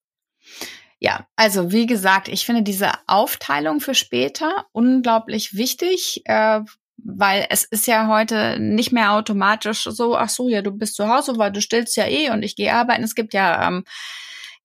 [0.99, 6.23] Ja, also wie gesagt, ich finde diese Aufteilung für später unglaublich wichtig.
[6.25, 6.63] Äh,
[6.97, 11.09] weil es ist ja heute nicht mehr automatisch so, ach so, ja, du bist zu
[11.09, 13.05] Hause, weil du stillst ja eh und ich gehe arbeiten.
[13.05, 13.85] Es gibt ja ähm,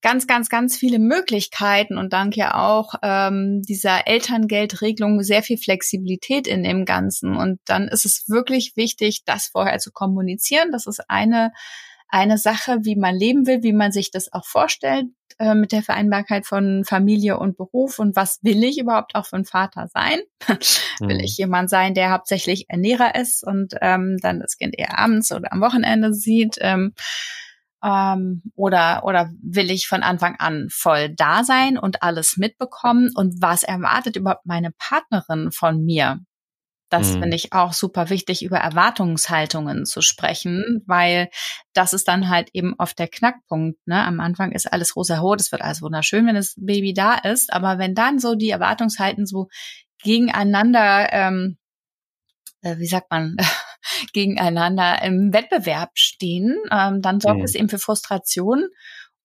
[0.02, 6.48] ganz, ganz, ganz viele Möglichkeiten und dank ja auch ähm, dieser Elterngeldregelung sehr viel Flexibilität
[6.48, 7.36] in dem Ganzen.
[7.36, 10.72] Und dann ist es wirklich wichtig, das vorher zu kommunizieren.
[10.72, 11.52] Das ist eine
[12.10, 15.84] eine Sache, wie man leben will, wie man sich das auch vorstellt äh, mit der
[15.84, 20.20] Vereinbarkeit von Familie und Beruf und was will ich überhaupt auch für ein Vater sein?
[21.00, 21.24] will mhm.
[21.24, 25.54] ich jemand sein, der hauptsächlich Ernährer ist und ähm, dann das Kind eher abends oder
[25.54, 26.58] am Wochenende sieht?
[26.60, 26.94] Ähm,
[27.84, 33.12] ähm, oder, oder will ich von Anfang an voll da sein und alles mitbekommen?
[33.16, 36.20] Und was erwartet überhaupt meine Partnerin von mir?
[36.90, 37.22] Das mhm.
[37.22, 41.30] finde ich auch super wichtig, über Erwartungshaltungen zu sprechen, weil
[41.74, 43.80] das ist dann halt eben oft der Knackpunkt.
[43.88, 44.04] Ne?
[44.04, 47.78] Am Anfang ist alles rosa-rot, es wird alles wunderschön, wenn das Baby da ist, aber
[47.78, 49.48] wenn dann so die Erwartungshalten so
[50.04, 51.58] gegeneinander, ähm,
[52.62, 53.38] äh, wie sagt man,
[54.14, 57.46] gegeneinander im Wettbewerb stehen, ähm, dann sorgt mhm.
[57.46, 58.68] es eben für Frustration.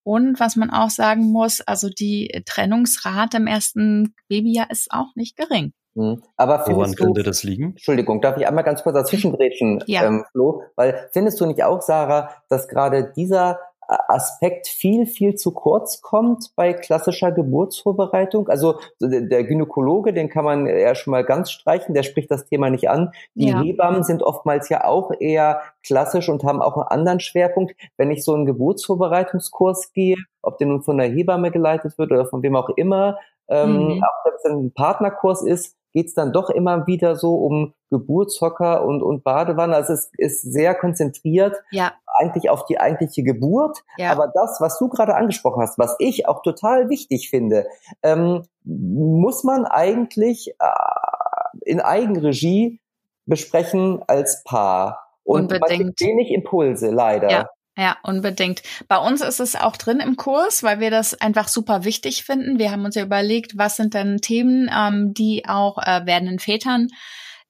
[0.02, 5.34] Und was man auch sagen muss, also die Trennungsrate im ersten Babyjahr ist auch nicht
[5.34, 5.72] gering.
[5.94, 6.22] Hm.
[6.36, 7.70] Aber Woran du, könnte das liegen?
[7.70, 10.04] Entschuldigung, darf ich einmal ganz kurz dazwischengrätschen, ja.
[10.04, 10.62] ähm, Flo?
[10.76, 16.52] Weil findest du nicht auch, Sarah, dass gerade dieser Aspekt viel, viel zu kurz kommt
[16.56, 18.48] bei klassischer Geburtsvorbereitung.
[18.48, 22.70] Also der Gynäkologe, den kann man ja schon mal ganz streichen, der spricht das Thema
[22.70, 23.12] nicht an.
[23.34, 23.60] Die ja.
[23.60, 27.74] Hebammen sind oftmals ja auch eher klassisch und haben auch einen anderen Schwerpunkt.
[27.96, 32.26] Wenn ich so einen Geburtsvorbereitungskurs gehe, ob der nun von der Hebamme geleitet wird oder
[32.26, 34.02] von wem auch immer, ähm, mhm.
[34.02, 39.02] auch wenn es ein Partnerkurs ist, geht's dann doch immer wieder so um Geburtshocker und,
[39.02, 39.74] und Badewanne.
[39.76, 41.92] Also es ist sehr konzentriert ja.
[42.06, 43.84] eigentlich auf die eigentliche Geburt.
[43.96, 44.10] Ja.
[44.10, 47.66] Aber das, was du gerade angesprochen hast, was ich auch total wichtig finde,
[48.02, 52.80] ähm, muss man eigentlich äh, in Eigenregie
[53.26, 55.00] besprechen als Paar.
[55.22, 56.00] Und man Unbedingt.
[56.00, 57.30] wenig Impulse, leider.
[57.30, 57.48] Ja.
[57.76, 58.62] Ja, unbedingt.
[58.86, 62.58] Bei uns ist es auch drin im Kurs, weil wir das einfach super wichtig finden.
[62.58, 66.88] Wir haben uns ja überlegt, was sind denn Themen, ähm, die auch äh, werdenden Vätern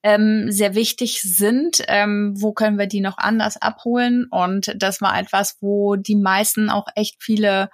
[0.02, 1.82] ähm, sehr wichtig sind.
[1.88, 4.26] Ähm, wo können wir die noch anders abholen?
[4.30, 7.68] Und das war etwas, wo die meisten auch echt viele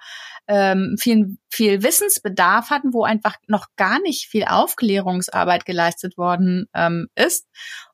[0.47, 7.07] ähm, viel, viel Wissensbedarf hatten, wo einfach noch gar nicht viel Aufklärungsarbeit geleistet worden ähm,
[7.15, 7.47] ist.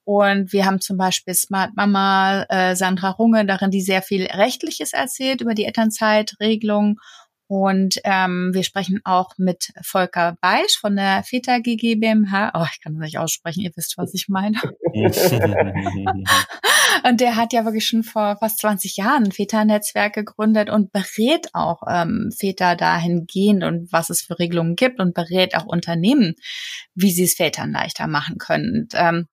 [0.08, 4.94] Und wir haben zum Beispiel Smart Mama äh, Sandra Runge darin, die sehr viel Rechtliches
[4.94, 6.98] erzählt über die Elternzeitregelung.
[7.48, 12.54] Und ähm, wir sprechen auch mit Volker Beisch von der FETA GmbH.
[12.54, 14.58] Oh, ich kann das nicht aussprechen, ihr wisst, was ich meine.
[17.04, 21.50] und der hat ja wirklich schon vor fast 20 Jahren ein Väternetzwerk gegründet und berät
[21.52, 26.36] auch ähm, Väter dahingehend und was es für Regelungen gibt und berät auch Unternehmen,
[26.96, 28.84] wie sie es Vätern leichter machen können.
[28.84, 29.28] Und, ähm,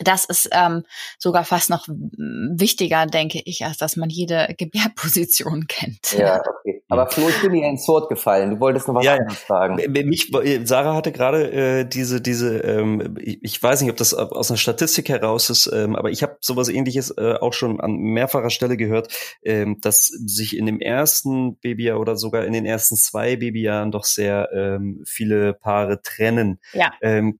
[0.00, 0.84] das ist ähm,
[1.18, 6.12] sogar fast noch wichtiger, denke ich, als dass man jede Gebärposition kennt.
[6.12, 6.82] Ja, okay.
[6.88, 8.50] Aber Flo, ich bin dir ins Wort gefallen.
[8.50, 9.76] Du wolltest noch was Ja, anderes sagen.
[10.08, 10.32] Mich,
[10.64, 14.58] Sarah hatte gerade äh, diese, diese, ähm, ich, ich weiß nicht, ob das aus einer
[14.58, 18.76] Statistik heraus ist, ähm, aber ich habe sowas ähnliches äh, auch schon an mehrfacher Stelle
[18.76, 23.90] gehört, ähm, dass sich in dem ersten Babyjahr oder sogar in den ersten zwei Babyjahren
[23.90, 26.60] doch sehr ähm, viele Paare trennen.
[26.72, 26.92] Ja.
[27.02, 27.38] Ähm,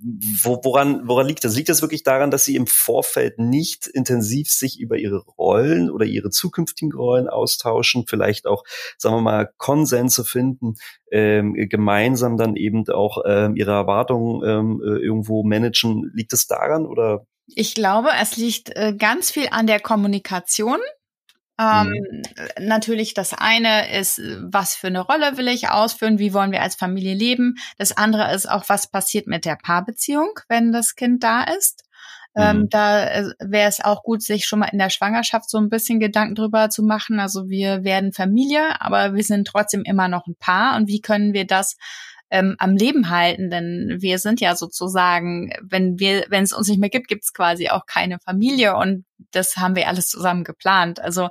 [0.00, 1.56] wo, woran, woran liegt das?
[1.56, 6.06] Liegt das wirklich daran, dass sie im Vorfeld nicht intensiv sich über ihre Rollen oder
[6.06, 8.64] ihre zukünftigen Rollen austauschen, vielleicht auch,
[8.96, 10.74] sagen wir mal, Konsense finden,
[11.10, 16.10] ähm, gemeinsam dann eben auch ähm, ihre Erwartungen ähm, äh, irgendwo managen?
[16.14, 17.26] Liegt es daran oder?
[17.46, 20.78] Ich glaube, es liegt äh, ganz viel an der Kommunikation.
[21.60, 22.22] Ähm, Mhm.
[22.60, 26.76] Natürlich, das eine ist, was für eine Rolle will ich ausführen, wie wollen wir als
[26.76, 27.56] Familie leben.
[27.78, 31.84] Das andere ist auch, was passiert mit der Paarbeziehung, wenn das Kind da ist.
[32.36, 32.68] Ähm, Mhm.
[32.70, 35.98] da äh, wäre es auch gut, sich schon mal in der Schwangerschaft so ein bisschen
[35.98, 37.18] Gedanken drüber zu machen.
[37.20, 40.76] Also wir werden Familie, aber wir sind trotzdem immer noch ein Paar.
[40.76, 41.76] Und wie können wir das
[42.30, 43.50] ähm, am Leben halten?
[43.50, 47.32] Denn wir sind ja sozusagen, wenn wir, wenn es uns nicht mehr gibt, gibt es
[47.32, 48.76] quasi auch keine Familie.
[48.76, 51.00] Und das haben wir alles zusammen geplant.
[51.00, 51.28] Also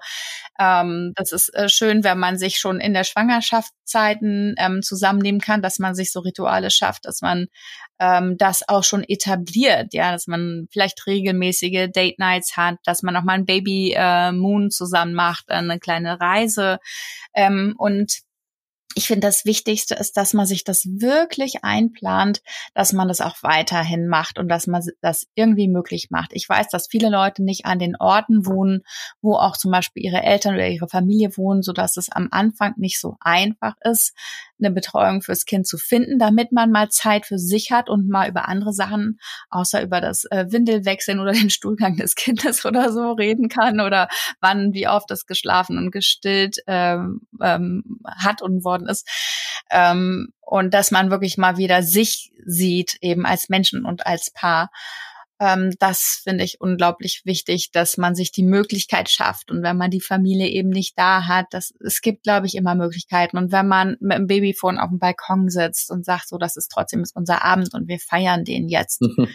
[0.60, 5.62] ähm, das ist äh, schön, wenn man sich schon in der Schwangerschaftszeiten ähm, zusammennehmen kann,
[5.62, 7.48] dass man sich so Rituale schafft, dass man
[8.00, 13.16] ähm, das auch schon etabliert, ja, dass man vielleicht regelmäßige Date Nights hat, dass man
[13.16, 16.80] auch mal ein Baby äh, Moon zusammen macht, eine kleine Reise
[17.34, 18.27] ähm, und
[18.98, 22.42] ich finde, das Wichtigste ist, dass man sich das wirklich einplant,
[22.74, 26.32] dass man das auch weiterhin macht und dass man das irgendwie möglich macht.
[26.34, 28.82] Ich weiß, dass viele Leute nicht an den Orten wohnen,
[29.22, 32.74] wo auch zum Beispiel ihre Eltern oder ihre Familie wohnen, so dass es am Anfang
[32.78, 34.16] nicht so einfach ist,
[34.60, 38.30] eine Betreuung fürs Kind zu finden, damit man mal Zeit für sich hat und mal
[38.30, 43.12] über andere Sachen, außer über das äh, Windelwechseln oder den Stuhlgang des Kindes oder so
[43.12, 44.08] reden kann oder
[44.42, 49.08] wann, wie oft es geschlafen und gestillt ähm, ähm, hat und worden ist.
[49.70, 54.70] Ähm, und dass man wirklich mal wieder sich sieht, eben als Menschen und als Paar.
[55.40, 59.52] Ähm, das finde ich unglaublich wichtig, dass man sich die Möglichkeit schafft.
[59.52, 62.76] Und wenn man die Familie eben nicht da hat, das, es gibt, glaube ich, immer
[62.76, 63.38] Möglichkeiten.
[63.38, 66.70] Und wenn man mit dem Babyphone auf dem Balkon sitzt und sagt, so, das ist
[66.70, 69.02] trotzdem unser Abend und wir feiern den jetzt.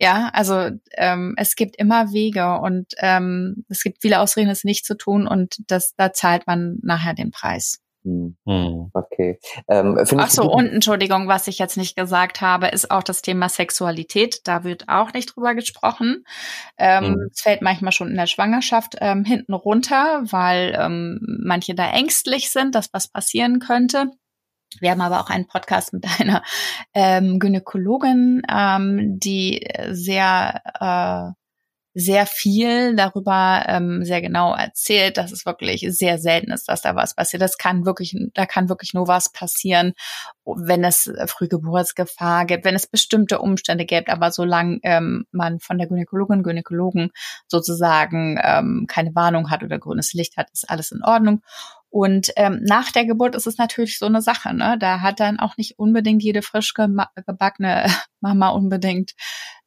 [0.00, 4.84] Ja, also ähm, es gibt immer Wege und ähm, es gibt viele Ausreden, es nicht
[4.84, 7.78] zu tun und das, da zahlt man nachher den Preis.
[8.04, 8.90] Hm, Hm.
[8.94, 9.38] Okay.
[9.68, 13.22] Ähm, finde Ach so, und Entschuldigung, was ich jetzt nicht gesagt habe, ist auch das
[13.22, 14.40] Thema Sexualität.
[14.44, 16.24] Da wird auch nicht drüber gesprochen.
[16.78, 17.28] Ähm, Mhm.
[17.32, 22.50] Es fällt manchmal schon in der Schwangerschaft ähm, hinten runter, weil ähm, manche da ängstlich
[22.50, 24.10] sind, dass was passieren könnte.
[24.80, 26.42] Wir haben aber auch einen Podcast mit einer
[26.94, 31.41] ähm, Gynäkologin, ähm, die sehr äh,
[31.94, 36.96] sehr viel darüber ähm, sehr genau erzählt, dass es wirklich sehr selten ist, dass da
[36.96, 37.42] was passiert.
[37.42, 39.92] Das kann wirklich, da kann wirklich nur was passieren,
[40.44, 44.08] wenn es äh, Frühgeburtsgefahr gibt, wenn es bestimmte Umstände gibt.
[44.08, 47.10] Aber solange ähm, man von der Gynäkologin, Gynäkologen
[47.46, 51.42] sozusagen ähm, keine Warnung hat oder grünes Licht hat, ist alles in Ordnung.
[51.90, 54.78] Und ähm, nach der Geburt ist es natürlich so eine Sache, ne?
[54.78, 57.84] Da hat dann auch nicht unbedingt jede frisch gebackene
[58.20, 59.12] Mama unbedingt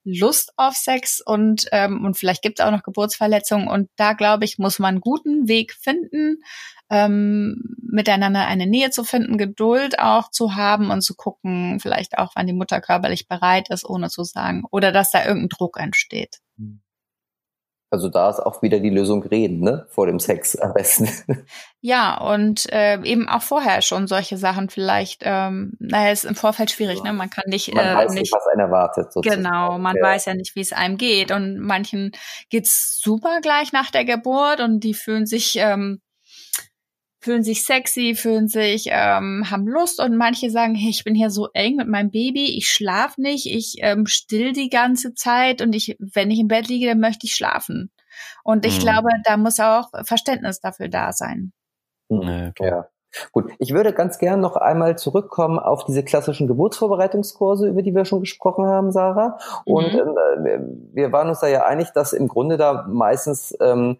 [0.06, 3.68] Lust auf Sex und, ähm, und vielleicht gibt es auch noch Geburtsverletzungen.
[3.68, 6.44] Und da, glaube ich, muss man einen guten Weg finden,
[6.92, 12.34] ähm, miteinander eine Nähe zu finden, Geduld auch zu haben und zu gucken, vielleicht auch,
[12.36, 16.40] wann die Mutter körperlich bereit ist, ohne zu sagen, oder dass da irgendein Druck entsteht.
[17.96, 19.88] Also da ist auch wieder die Lösung reden, ne?
[19.90, 21.08] Vor dem Sex am besten.
[21.80, 26.72] Ja, und äh, eben auch vorher schon solche Sachen vielleicht, ähm, naja, ist im Vorfeld
[26.72, 27.14] schwierig, ne?
[27.14, 27.74] Man kann nicht.
[27.74, 29.14] Man äh, weiß nicht, was einen erwartet.
[29.14, 29.44] Sozusagen.
[29.44, 30.02] Genau, man ja.
[30.02, 31.32] weiß ja nicht, wie es einem geht.
[31.32, 32.12] Und manchen
[32.50, 36.02] geht's super gleich nach der Geburt und die fühlen sich ähm,
[37.26, 41.32] fühlen sich sexy, fühlen sich, ähm, haben Lust und manche sagen, hey, ich bin hier
[41.32, 45.74] so eng mit meinem Baby, ich schlaf nicht, ich ähm, still die ganze Zeit und
[45.74, 47.92] ich, wenn ich im Bett liege, dann möchte ich schlafen.
[48.44, 48.84] Und ich mhm.
[48.84, 51.52] glaube, da muss auch Verständnis dafür da sein.
[52.10, 52.54] Mhm.
[52.60, 52.88] Ja.
[53.32, 58.06] Gut, ich würde ganz gern noch einmal zurückkommen auf diese klassischen Geburtsvorbereitungskurse, über die wir
[58.06, 59.40] schon gesprochen haben, Sarah.
[59.66, 60.46] Und mhm.
[60.46, 60.60] äh,
[60.94, 63.98] wir waren uns da ja einig, dass im Grunde da meistens ähm,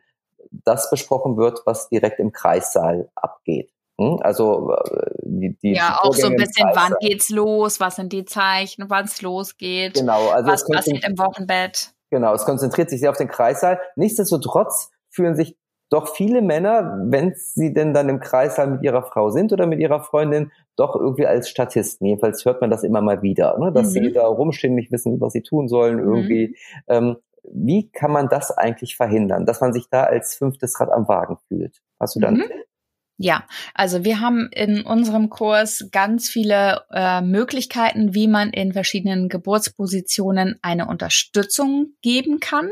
[0.52, 3.72] das besprochen wird, was direkt im Kreissaal abgeht.
[4.00, 4.20] Hm?
[4.22, 8.26] Also äh, die, die ja auch so ein bisschen, wann geht's los, was sind die
[8.26, 11.94] Zeichen, wann es losgeht, genau, also was passiert im Wochenbett.
[12.10, 13.80] Genau, es konzentriert sich sehr auf den Kreissaal.
[13.96, 15.58] Nichtsdestotrotz fühlen sich
[15.90, 19.80] doch viele Männer, wenn sie denn dann im Kreissaal mit ihrer Frau sind oder mit
[19.80, 22.08] ihrer Freundin, doch irgendwie als Statisten.
[22.08, 23.72] Jedenfalls hört man das immer mal wieder, ne?
[23.72, 23.92] dass mhm.
[23.92, 26.50] sie da rumstehen, nicht wissen, was sie tun sollen irgendwie.
[26.50, 26.84] Mhm.
[26.88, 27.16] Ähm,
[27.54, 31.38] wie kann man das eigentlich verhindern, dass man sich da als fünftes Rad am Wagen
[31.48, 31.82] fühlt?
[32.00, 32.36] Hast du dann?
[32.36, 32.44] Mhm.
[33.18, 39.30] Ja, also wir haben in unserem Kurs ganz viele äh, Möglichkeiten, wie man in verschiedenen
[39.30, 42.70] Geburtspositionen eine Unterstützung geben kann.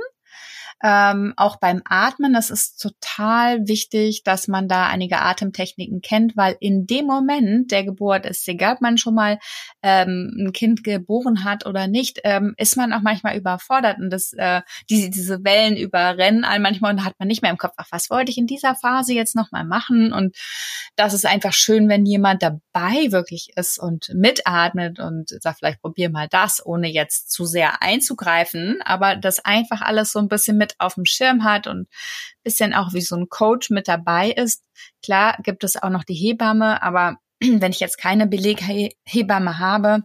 [0.86, 6.58] Ähm, auch beim Atmen, das ist total wichtig, dass man da einige Atemtechniken kennt, weil
[6.60, 9.40] in dem Moment der Geburt ist, egal ob man schon mal
[9.82, 14.34] ähm, ein Kind geboren hat oder nicht, ähm, ist man auch manchmal überfordert und das,
[14.34, 17.88] äh, diese, diese Wellen überrennen einen manchmal und hat man nicht mehr im Kopf, ach,
[17.92, 20.12] was wollte ich in dieser Phase jetzt nochmal machen?
[20.12, 20.36] Und
[20.98, 26.10] das ist einfach schön, wenn jemand dabei wirklich ist und mitatmet und sagt, vielleicht probier
[26.10, 30.73] mal das, ohne jetzt zu sehr einzugreifen, aber das einfach alles so ein bisschen mit
[30.80, 31.88] auf dem Schirm hat und
[32.44, 34.64] bisschen auch wie so ein Coach mit dabei ist.
[35.04, 40.04] Klar gibt es auch noch die Hebamme, aber wenn ich jetzt keine Beleghebamme habe,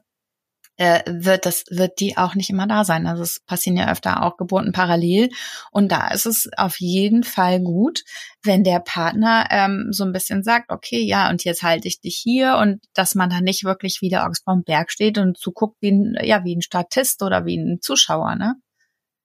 [0.79, 3.07] äh, wird das wird die auch nicht immer da sein.
[3.07, 5.29] Also es passieren ja öfter auch Geburten parallel
[5.73, 8.05] und da ist es auf jeden Fall gut,
[8.43, 12.17] wenn der Partner ähm, so ein bisschen sagt, okay, ja und jetzt halte ich dich
[12.17, 15.91] hier und dass man da nicht wirklich wie der Ochs Berg steht und zuguckt wie
[15.91, 18.55] ein ja wie ein Statist oder wie ein Zuschauer, ne?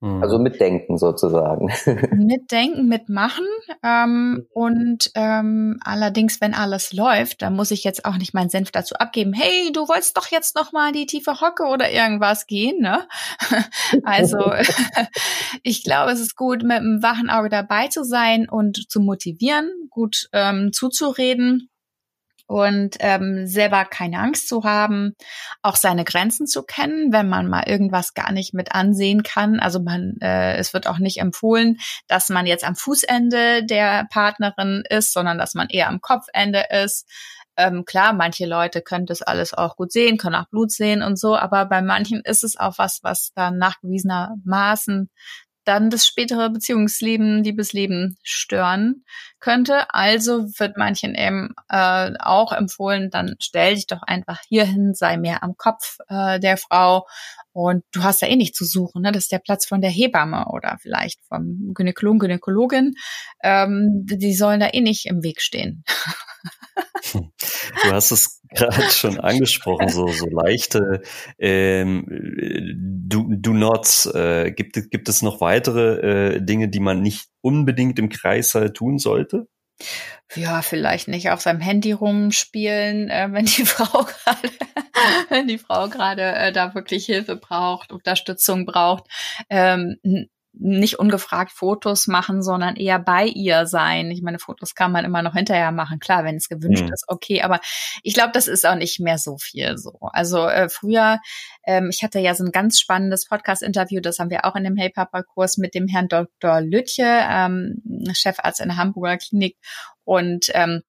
[0.03, 0.43] Also mhm.
[0.43, 1.71] mitdenken sozusagen.
[2.11, 3.45] Mitdenken, mitmachen.
[3.81, 8.71] Ähm, und ähm, allerdings, wenn alles läuft, dann muss ich jetzt auch nicht meinen Senf
[8.71, 9.31] dazu abgeben.
[9.31, 13.07] Hey, du wolltest doch jetzt noch mal die tiefe Hocke oder irgendwas gehen, ne?
[14.03, 14.51] also
[15.63, 19.71] ich glaube, es ist gut, mit einem wachen Auge dabei zu sein und zu motivieren,
[19.89, 21.69] gut ähm, zuzureden
[22.47, 25.15] und ähm, selber keine Angst zu haben,
[25.61, 29.59] auch seine Grenzen zu kennen, wenn man mal irgendwas gar nicht mit ansehen kann.
[29.59, 31.77] Also man, äh, es wird auch nicht empfohlen,
[32.07, 37.07] dass man jetzt am Fußende der Partnerin ist, sondern dass man eher am Kopfende ist.
[37.55, 41.19] Ähm, klar, manche Leute können das alles auch gut sehen, können auch Blut sehen und
[41.19, 45.09] so, aber bei manchen ist es auch was, was dann nachgewiesenermaßen
[45.65, 49.05] dann das spätere Beziehungsleben, Liebesleben stören
[49.43, 49.93] könnte.
[49.93, 55.43] Also wird manchen eben äh, auch empfohlen, dann stell dich doch einfach hierhin, sei mehr
[55.43, 57.05] am Kopf äh, der Frau
[57.51, 59.11] und du hast ja eh nicht zu suchen, ne?
[59.11, 62.95] Das ist der Platz von der Hebamme oder vielleicht vom Gynäkologen, Gynäkologin.
[63.43, 65.83] Ähm, die sollen da eh nicht im Weg stehen.
[67.13, 71.01] Du hast es gerade schon angesprochen, so, so leichte
[71.37, 72.05] ähm,
[73.07, 74.07] Do, do Nots.
[74.07, 78.97] Äh, gibt, gibt es noch weitere äh, Dinge, die man nicht unbedingt im Kreissaal tun
[78.97, 79.47] sollte?
[80.35, 84.49] Ja, vielleicht nicht auf seinem Handy rumspielen, äh, wenn die Frau gerade,
[85.29, 89.05] wenn die Frau gerade äh, da wirklich Hilfe braucht, Unterstützung braucht.
[89.49, 89.97] Ähm,
[90.53, 94.11] nicht ungefragt Fotos machen, sondern eher bei ihr sein.
[94.11, 96.93] Ich meine, Fotos kann man immer noch hinterher machen, klar, wenn es gewünscht mhm.
[96.93, 97.41] ist, okay.
[97.41, 97.59] Aber
[98.03, 99.97] ich glaube, das ist auch nicht mehr so viel so.
[100.13, 101.19] Also äh, früher,
[101.65, 104.77] ähm, ich hatte ja so ein ganz spannendes Podcast-Interview, das haben wir auch in dem
[104.77, 106.61] Hey Papa-Kurs mit dem Herrn Dr.
[106.61, 107.81] Lütje, ähm,
[108.13, 109.57] Chefarzt in der Hamburger Klinik.
[110.05, 110.83] Und ähm,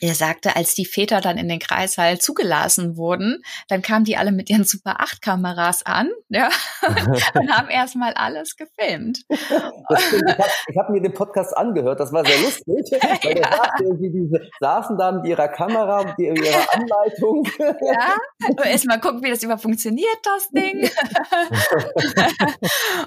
[0.00, 4.32] er sagte, als die Väter dann in den Kreißsaal zugelassen wurden, dann kamen die alle
[4.32, 6.50] mit ihren Super 8 Kameras an, ja,
[7.34, 9.24] und haben erstmal alles gefilmt.
[9.30, 10.36] Stimmt,
[10.68, 12.64] ich habe hab mir den Podcast angehört, das war sehr lustig,
[13.22, 13.52] weil ja.
[13.52, 14.30] sagte, die
[14.60, 17.46] saßen da mit ihrer Kamera, mit ihrer Anleitung.
[17.58, 18.16] Ja,
[18.64, 20.88] erstmal gucken, wie das überhaupt funktioniert, das Ding.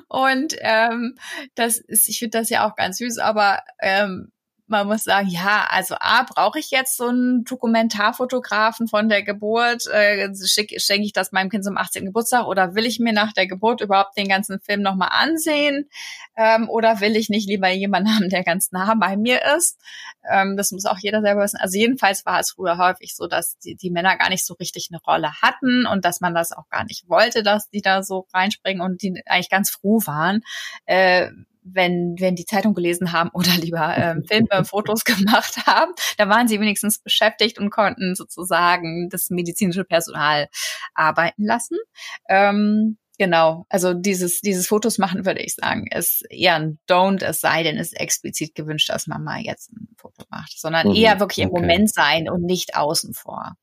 [0.08, 1.18] und ähm,
[1.56, 4.32] das ist, ich finde das ja auch ganz süß, aber ähm,
[4.72, 9.86] man muss sagen, ja, also A, brauche ich jetzt so einen Dokumentarfotografen von der Geburt?
[9.88, 12.06] Äh, Schenke ich das meinem Kind zum 18.
[12.06, 15.90] Geburtstag oder will ich mir nach der Geburt überhaupt den ganzen Film nochmal ansehen?
[16.38, 19.78] Ähm, oder will ich nicht lieber jemanden haben, der ganz nah bei mir ist?
[20.30, 21.60] Ähm, das muss auch jeder selber wissen.
[21.60, 24.88] Also jedenfalls war es früher häufig so, dass die, die Männer gar nicht so richtig
[24.92, 28.26] eine Rolle hatten und dass man das auch gar nicht wollte, dass die da so
[28.34, 30.42] reinspringen und die eigentlich ganz froh waren,
[30.86, 31.30] äh,
[31.64, 36.48] wenn, wenn die Zeitung gelesen haben oder lieber ähm, Filme, Fotos gemacht haben, da waren
[36.48, 40.48] sie wenigstens beschäftigt und konnten sozusagen das medizinische Personal
[40.94, 41.78] arbeiten lassen.
[42.30, 47.40] Ähm, Genau, also dieses, dieses Fotos machen, würde ich sagen, ist eher ein Don't, es
[47.40, 50.96] sei denn, es ist explizit gewünscht, dass Mama jetzt ein Foto macht, sondern mhm.
[50.96, 51.62] eher wirklich im okay.
[51.62, 53.58] Moment sein und nicht außen vor.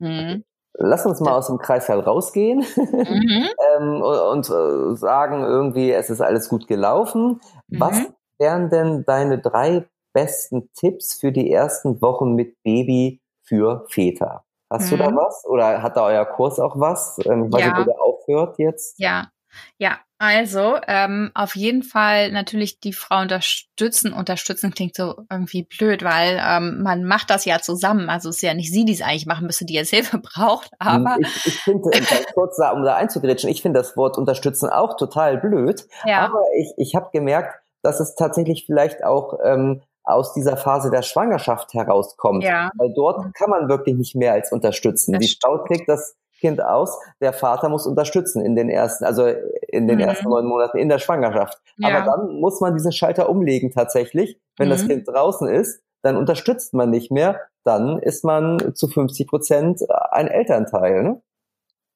[0.00, 0.42] Mhm.
[0.80, 3.48] Lass uns mal aus dem Kreissaal rausgehen mhm.
[3.76, 7.40] ähm, und, und äh, sagen irgendwie, es ist alles gut gelaufen.
[7.66, 7.80] Mhm.
[7.80, 8.00] Was
[8.38, 14.44] wären denn deine drei besten Tipps für die ersten Wochen mit Baby für Väter?
[14.70, 14.90] Hast mhm.
[14.90, 15.16] du da mhm.
[15.16, 15.44] was?
[15.46, 17.18] Oder hat da euer Kurs auch was?
[17.24, 19.00] Ähm, ich weiß nicht, wo der aufhört jetzt.
[19.00, 19.26] Ja,
[19.78, 24.12] ja, also ähm, auf jeden Fall natürlich die Frau unterstützen.
[24.12, 28.10] Unterstützen klingt so irgendwie blöd, weil ähm, man macht das ja zusammen.
[28.10, 30.70] Also es ist ja nicht sie, die es eigentlich machen müsste, die jetzt Hilfe braucht.
[30.82, 31.90] Hm, aber ich, ich finde,
[32.34, 35.86] kurz um da einzugrätschen, ich finde das Wort unterstützen auch total blöd.
[36.04, 36.20] Ja.
[36.20, 41.02] Aber ich, ich habe gemerkt, dass es tatsächlich vielleicht auch ähm, aus dieser Phase der
[41.02, 42.42] Schwangerschaft herauskommt.
[42.42, 42.70] Ja.
[42.76, 45.12] Weil dort kann man wirklich nicht mehr als unterstützen.
[45.12, 46.98] Das die Frau kriegt das Kind aus.
[47.20, 49.26] Der Vater muss unterstützen in den ersten, also
[49.68, 50.04] in den mhm.
[50.04, 51.58] ersten neun Monaten in der Schwangerschaft.
[51.76, 51.88] Ja.
[51.88, 54.40] Aber dann muss man diesen Schalter umlegen tatsächlich.
[54.56, 54.72] Wenn mhm.
[54.72, 57.40] das Kind draußen ist, dann unterstützt man nicht mehr.
[57.64, 61.02] Dann ist man zu 50 Prozent ein Elternteil.
[61.02, 61.22] Ne?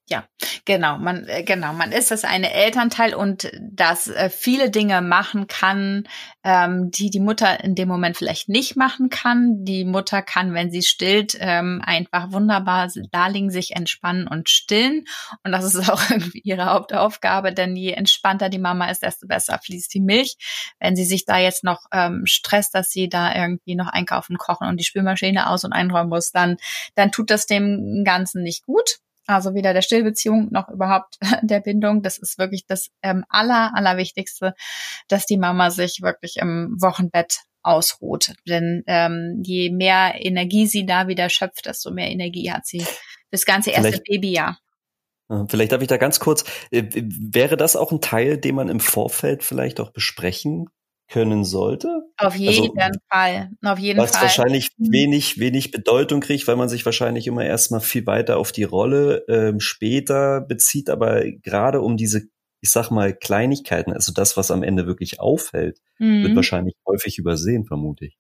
[0.09, 0.27] Ja,
[0.65, 5.47] genau, man äh, genau, man ist das eine Elternteil und das äh, viele Dinge machen
[5.47, 6.09] kann,
[6.43, 9.65] ähm, die die Mutter in dem Moment vielleicht nicht machen kann.
[9.65, 15.05] Die Mutter kann, wenn sie stillt, ähm, einfach wunderbar da liegen, sich entspannen und stillen
[15.45, 19.61] und das ist auch irgendwie ihre Hauptaufgabe, denn je entspannter die Mama ist, desto besser
[19.65, 20.37] fließt die Milch.
[20.81, 24.67] Wenn sie sich da jetzt noch ähm, stresst, dass sie da irgendwie noch einkaufen, kochen
[24.67, 26.57] und die Spülmaschine aus und einräumen muss, dann
[26.97, 28.99] dann tut das dem Ganzen nicht gut.
[29.27, 32.03] Also weder der Stillbeziehung noch überhaupt der Bindung.
[32.03, 34.55] Das ist wirklich das ähm, aller, allerwichtigste,
[35.09, 38.35] dass die Mama sich wirklich im Wochenbett ausruht.
[38.49, 42.85] Denn ähm, je mehr Energie sie da wieder schöpft, desto mehr Energie hat sie
[43.31, 44.05] das ganze erste Vielleicht.
[44.05, 44.59] Babyjahr.
[45.49, 48.81] Vielleicht darf ich da ganz kurz, äh, wäre das auch ein Teil, den man im
[48.81, 50.69] Vorfeld vielleicht auch besprechen
[51.13, 51.89] können sollte.
[52.17, 53.51] Auf also jeden also, Fall.
[53.63, 54.23] Auf jeden was Fall.
[54.23, 54.93] wahrscheinlich mhm.
[54.93, 59.25] wenig, wenig Bedeutung kriegt, weil man sich wahrscheinlich immer erstmal viel weiter auf die Rolle
[59.29, 62.23] ähm, später bezieht, aber gerade um diese,
[62.63, 66.23] ich sag mal, Kleinigkeiten, also das, was am Ende wirklich auffällt, mhm.
[66.23, 68.17] wird wahrscheinlich häufig übersehen, vermute ich.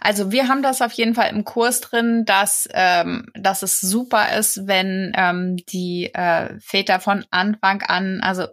[0.00, 4.38] Also wir haben das auf jeden Fall im Kurs drin, dass, ähm, dass es super
[4.38, 8.46] ist, wenn ähm, die äh, Väter von Anfang an, also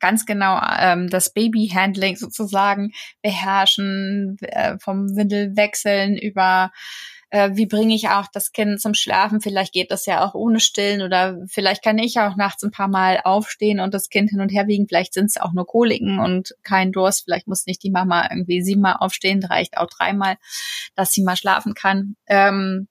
[0.00, 2.92] ganz genau ähm, das Babyhandling sozusagen
[3.22, 6.70] beherrschen, äh, vom Windelwechseln über
[7.30, 9.40] äh, wie bringe ich auch das Kind zum Schlafen?
[9.40, 12.88] Vielleicht geht das ja auch ohne Stillen oder vielleicht kann ich auch nachts ein paar
[12.88, 14.86] Mal aufstehen und das Kind hin und her wiegen.
[14.86, 17.24] Vielleicht sind es auch nur Koliken und kein Durst.
[17.24, 20.36] Vielleicht muss nicht die Mama irgendwie siebenmal aufstehen, reicht auch dreimal,
[20.94, 22.16] dass sie mal schlafen kann.
[22.26, 22.88] Ähm,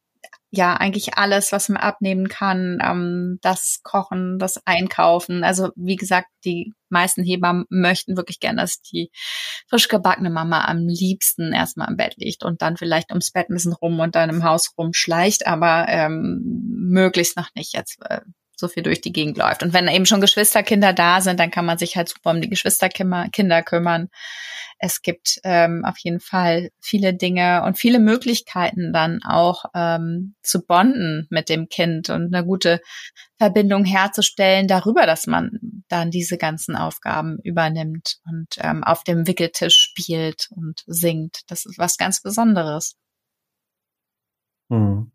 [0.52, 5.43] ja eigentlich alles, was man abnehmen kann, ähm, das Kochen, das Einkaufen.
[5.43, 9.12] Also wie gesagt, die meisten Hebammen möchten wirklich gerne, dass die
[9.68, 13.56] frisch gebackene Mama am liebsten erstmal im Bett liegt und dann vielleicht ums Bett ein
[13.56, 18.22] bisschen rum und dann im Haus rumschleicht, aber ähm, möglichst noch nicht jetzt äh,
[18.58, 19.64] so viel durch die Gegend läuft.
[19.64, 22.49] Und wenn eben schon Geschwisterkinder da sind, dann kann man sich halt super um die
[22.49, 24.10] Geschwisterkinder kümmern.
[24.78, 30.66] Es gibt ähm, auf jeden Fall viele Dinge und viele Möglichkeiten dann auch ähm, zu
[30.66, 32.82] bonden mit dem Kind und eine gute
[33.38, 39.76] Verbindung herzustellen darüber, dass man dann diese ganzen Aufgaben übernimmt und ähm, auf dem Wickeltisch
[39.78, 41.41] spielt und singt.
[41.47, 42.95] Das ist was ganz Besonderes.
[44.70, 45.12] Hm.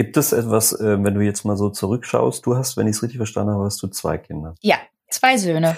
[0.00, 3.02] Gibt es etwas, äh, wenn du jetzt mal so zurückschaust, du hast, wenn ich es
[3.02, 4.54] richtig verstanden habe, hast du zwei Kinder.
[4.62, 4.76] Ja,
[5.10, 5.76] zwei Söhne.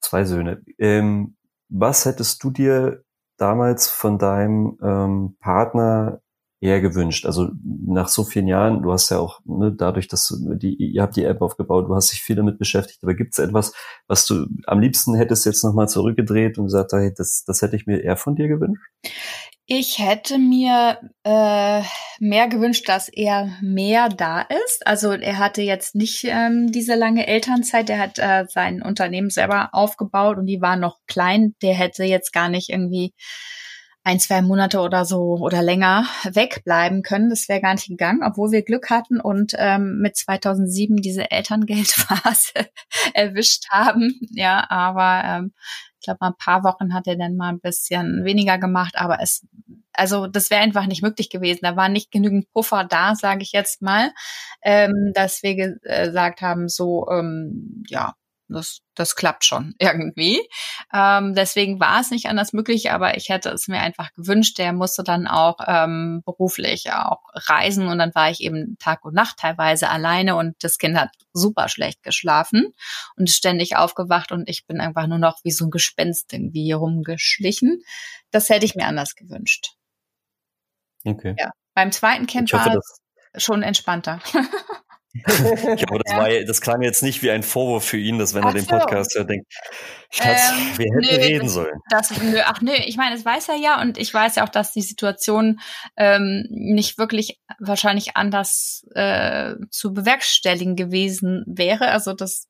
[0.00, 0.62] Zwei Söhne.
[0.78, 1.36] Ähm,
[1.68, 3.04] was hättest du dir
[3.36, 6.22] damals von deinem ähm, Partner
[6.62, 7.26] eher gewünscht?
[7.26, 11.02] Also nach so vielen Jahren, du hast ja auch ne, dadurch, dass du die, ihr
[11.02, 13.74] habt die App aufgebaut, du hast dich viel damit beschäftigt, aber gibt es etwas,
[14.06, 17.86] was du am liebsten hättest jetzt nochmal zurückgedreht und gesagt, hey, das, das hätte ich
[17.86, 18.88] mir eher von dir gewünscht?
[19.66, 21.82] Ich hätte mir äh,
[22.18, 24.86] mehr gewünscht, dass er mehr da ist.
[24.86, 27.88] Also er hatte jetzt nicht ähm, diese lange Elternzeit.
[27.88, 31.54] Er hat äh, sein Unternehmen selber aufgebaut und die waren noch klein.
[31.62, 33.14] Der hätte jetzt gar nicht irgendwie
[34.02, 37.30] ein, zwei Monate oder so oder länger wegbleiben können.
[37.30, 42.68] Das wäre gar nicht gegangen, obwohl wir Glück hatten und ähm, mit 2007 diese Elterngeldphase
[43.14, 44.20] erwischt haben.
[44.30, 45.54] Ja, aber ähm,
[46.04, 49.46] ich glaube, ein paar Wochen hat er dann mal ein bisschen weniger gemacht, aber es,
[49.94, 51.60] also das wäre einfach nicht möglich gewesen.
[51.62, 54.12] Da war nicht genügend Puffer da, sage ich jetzt mal,
[54.62, 58.14] ähm, dass wir gesagt haben, so ähm, ja,
[58.48, 60.40] das, das klappt schon irgendwie.
[60.92, 64.58] Ähm, deswegen war es nicht anders möglich, aber ich hätte es mir einfach gewünscht.
[64.58, 69.14] Der musste dann auch ähm, beruflich auch reisen und dann war ich eben Tag und
[69.14, 72.72] Nacht teilweise alleine und das Kind hat super schlecht geschlafen
[73.16, 77.82] und ständig aufgewacht und ich bin einfach nur noch wie so ein Gespenst irgendwie rumgeschlichen.
[78.30, 79.74] Das hätte ich mir anders gewünscht.
[81.04, 81.34] Okay.
[81.38, 81.50] Ja.
[81.74, 82.80] Beim zweiten Kind hoffe, war
[83.32, 84.20] es schon entspannter.
[85.14, 86.18] ich glaube, das, ja.
[86.18, 88.66] war, das klang jetzt nicht wie ein Vorwurf für ihn, dass wenn ach er den
[88.66, 89.46] Podcast hört, denkt,
[90.20, 90.26] ähm,
[90.76, 91.80] wir hätten nö, reden sollen.
[91.88, 94.48] Das, nö, ach nö, ich meine, das weiß er ja und ich weiß ja auch,
[94.48, 95.60] dass die Situation
[95.96, 101.88] ähm, nicht wirklich wahrscheinlich anders äh, zu bewerkstelligen gewesen wäre.
[101.88, 102.48] Also das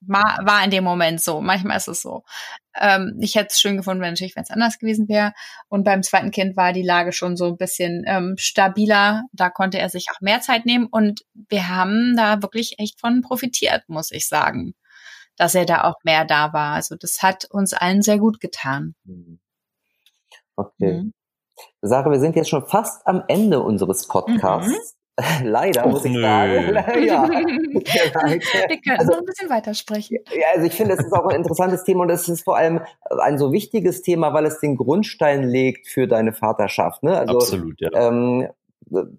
[0.00, 1.40] war, war in dem Moment so.
[1.40, 2.24] Manchmal ist es so.
[2.78, 5.32] Ähm, ich hätte es schön gefunden, wenn natürlich, wenn es anders gewesen wäre.
[5.68, 9.24] Und beim zweiten Kind war die Lage schon so ein bisschen ähm, stabiler.
[9.32, 10.86] Da konnte er sich auch mehr Zeit nehmen.
[10.86, 14.74] Und wir haben da wirklich echt von profitiert, muss ich sagen,
[15.36, 16.74] dass er da auch mehr da war.
[16.74, 18.94] Also das hat uns allen sehr gut getan.
[19.04, 19.40] Mhm.
[20.56, 20.92] Okay.
[20.92, 21.12] Mhm.
[21.80, 24.96] Sarah, wir sind jetzt schon fast am Ende unseres Podcasts.
[25.44, 26.20] Leider, Och, muss ich nö.
[26.20, 26.74] sagen.
[27.04, 27.28] ja.
[27.28, 30.18] Wir können also, noch ein bisschen weitersprechen.
[30.30, 32.80] Ja, also ich finde, es ist auch ein interessantes Thema und es ist vor allem
[33.22, 37.02] ein so wichtiges Thema, weil es den Grundstein legt für deine Vaterschaft.
[37.02, 37.18] Ne?
[37.18, 37.90] Also, Absolut, ja.
[37.94, 38.48] Ähm,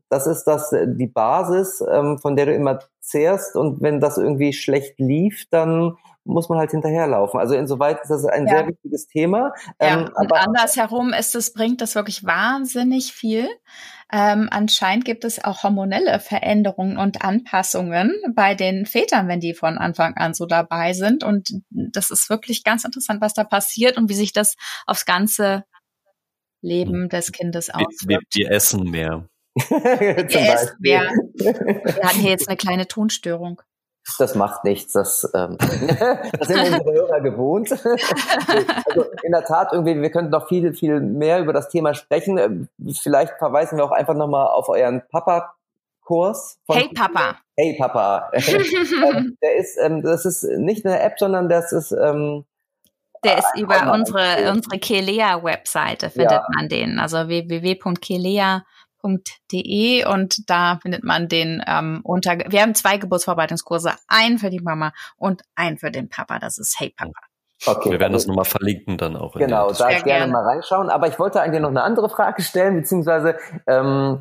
[0.09, 4.53] das ist das die Basis, ähm, von der du immer zehrst und wenn das irgendwie
[4.53, 7.39] schlecht lief, dann muss man halt hinterherlaufen.
[7.39, 8.57] Also insoweit ist das ein ja.
[8.57, 9.53] sehr wichtiges Thema.
[9.81, 13.47] Ja, ähm, und andersherum ist es, bringt das wirklich wahnsinnig viel.
[14.11, 19.77] Ähm, anscheinend gibt es auch hormonelle Veränderungen und Anpassungen bei den Vätern, wenn die von
[19.77, 21.23] Anfang an so dabei sind.
[21.23, 24.55] Und das ist wirklich ganz interessant, was da passiert und wie sich das
[24.85, 25.65] aufs ganze
[26.61, 28.07] Leben des Kindes auswirkt.
[28.07, 29.27] Wir, wir, wir essen mehr.
[29.55, 31.11] wir essen mehr.
[31.33, 33.61] Wir hatten hier jetzt eine kleine Tonstörung.
[34.17, 34.93] Das macht nichts.
[34.93, 35.57] Das, ähm,
[36.39, 37.71] das sind unsere Hörer gewohnt.
[37.71, 42.69] also in der Tat, irgendwie, wir könnten noch viel, viel mehr über das Thema sprechen.
[43.01, 46.59] Vielleicht verweisen wir auch einfach nochmal auf euren Papa-Kurs.
[46.69, 47.37] Hey Papa.
[47.57, 48.31] Hey Papa.
[48.33, 52.45] ähm, der ist, ähm, das ist nicht eine App, sondern das ist ähm,
[53.23, 56.47] der ist über unsere, unsere Kelea-Webseite, findet ja.
[56.55, 56.99] man den.
[56.99, 58.61] Also www.kelea.com
[59.01, 62.37] www.geburtsvorbereitungskurse.de und da findet man den ähm, unter.
[62.47, 66.39] Wir haben zwei Geburtsvorbereitungskurse, einen für die Mama und einen für den Papa.
[66.39, 67.19] Das ist Hey Papa.
[67.65, 69.33] Okay, wir werden das nochmal verlinken dann auch.
[69.33, 70.89] Genau, da gerne, gerne mal reinschauen.
[70.89, 73.35] Aber ich wollte eigentlich noch eine andere Frage stellen, beziehungsweise
[73.65, 74.19] ähm,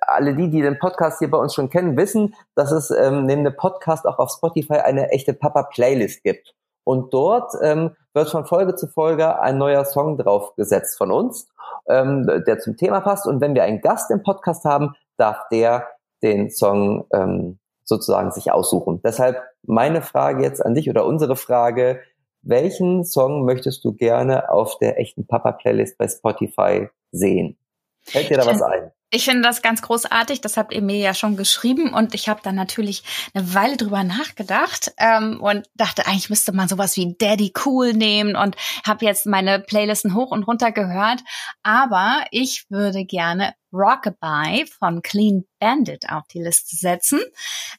[0.00, 3.44] alle die, die den Podcast hier bei uns schon kennen, wissen, dass es ähm, neben
[3.44, 6.54] dem Podcast auch auf Spotify eine echte Papa-Playlist gibt.
[6.84, 11.48] Und dort ähm, wird von Folge zu Folge ein neuer Song draufgesetzt von uns
[11.88, 13.26] ähm, der zum Thema passt.
[13.26, 15.86] Und wenn wir einen Gast im Podcast haben, darf der
[16.22, 19.00] den Song ähm, sozusagen sich aussuchen.
[19.04, 22.00] Deshalb meine Frage jetzt an dich oder unsere Frage,
[22.42, 27.58] welchen Song möchtest du gerne auf der echten Papa-Playlist bei Spotify sehen?
[28.02, 28.90] Fällt dir da was ein?
[29.10, 30.40] Ich finde das ganz großartig.
[30.40, 33.02] Das habt ihr mir ja schon geschrieben und ich habe dann natürlich
[33.32, 38.34] eine Weile drüber nachgedacht ähm, und dachte, eigentlich müsste man sowas wie Daddy Cool nehmen
[38.34, 41.20] und habe jetzt meine Playlisten hoch und runter gehört.
[41.62, 47.20] Aber ich würde gerne Rockabye von Clean Bandit auf die Liste setzen.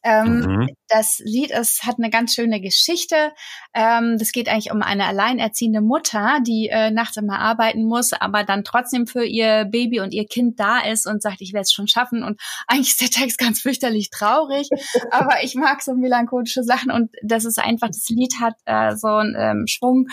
[0.03, 0.69] Ähm, mhm.
[0.89, 3.31] Das Lied ist, hat eine ganz schöne Geschichte.
[3.73, 8.43] Ähm, das geht eigentlich um eine alleinerziehende Mutter, die äh, nachts immer arbeiten muss, aber
[8.43, 11.73] dann trotzdem für ihr Baby und ihr Kind da ist und sagt, ich werde es
[11.73, 12.23] schon schaffen.
[12.23, 14.69] Und eigentlich ist der Text ganz fürchterlich traurig,
[15.11, 19.07] aber ich mag so melancholische Sachen und das ist einfach, das Lied hat äh, so
[19.07, 20.07] einen ähm, Schwung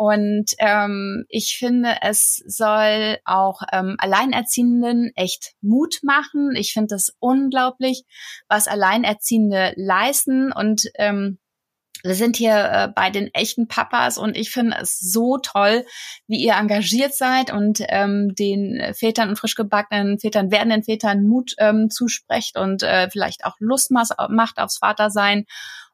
[0.00, 6.56] und ähm, ich finde, es soll auch ähm, Alleinerziehenden echt Mut machen.
[6.56, 8.04] Ich finde das unglaublich,
[8.48, 10.52] was Alleinerziehende leisten.
[10.52, 11.38] Und ähm,
[12.02, 15.84] wir sind hier äh, bei den echten Papas und ich finde es so toll,
[16.26, 21.54] wie ihr engagiert seid und ähm, den Vätern und frisch gebackenen Vätern, werdenden Vätern Mut
[21.58, 25.46] ähm, zusprecht und äh, vielleicht auch Lust macht aufs Vatersein.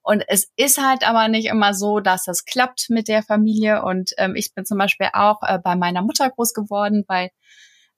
[0.02, 3.82] Und es ist halt aber nicht immer so, dass das klappt mit der Familie.
[3.82, 7.32] Und ähm, ich bin zum Beispiel auch äh, bei meiner Mutter groß geworden, bei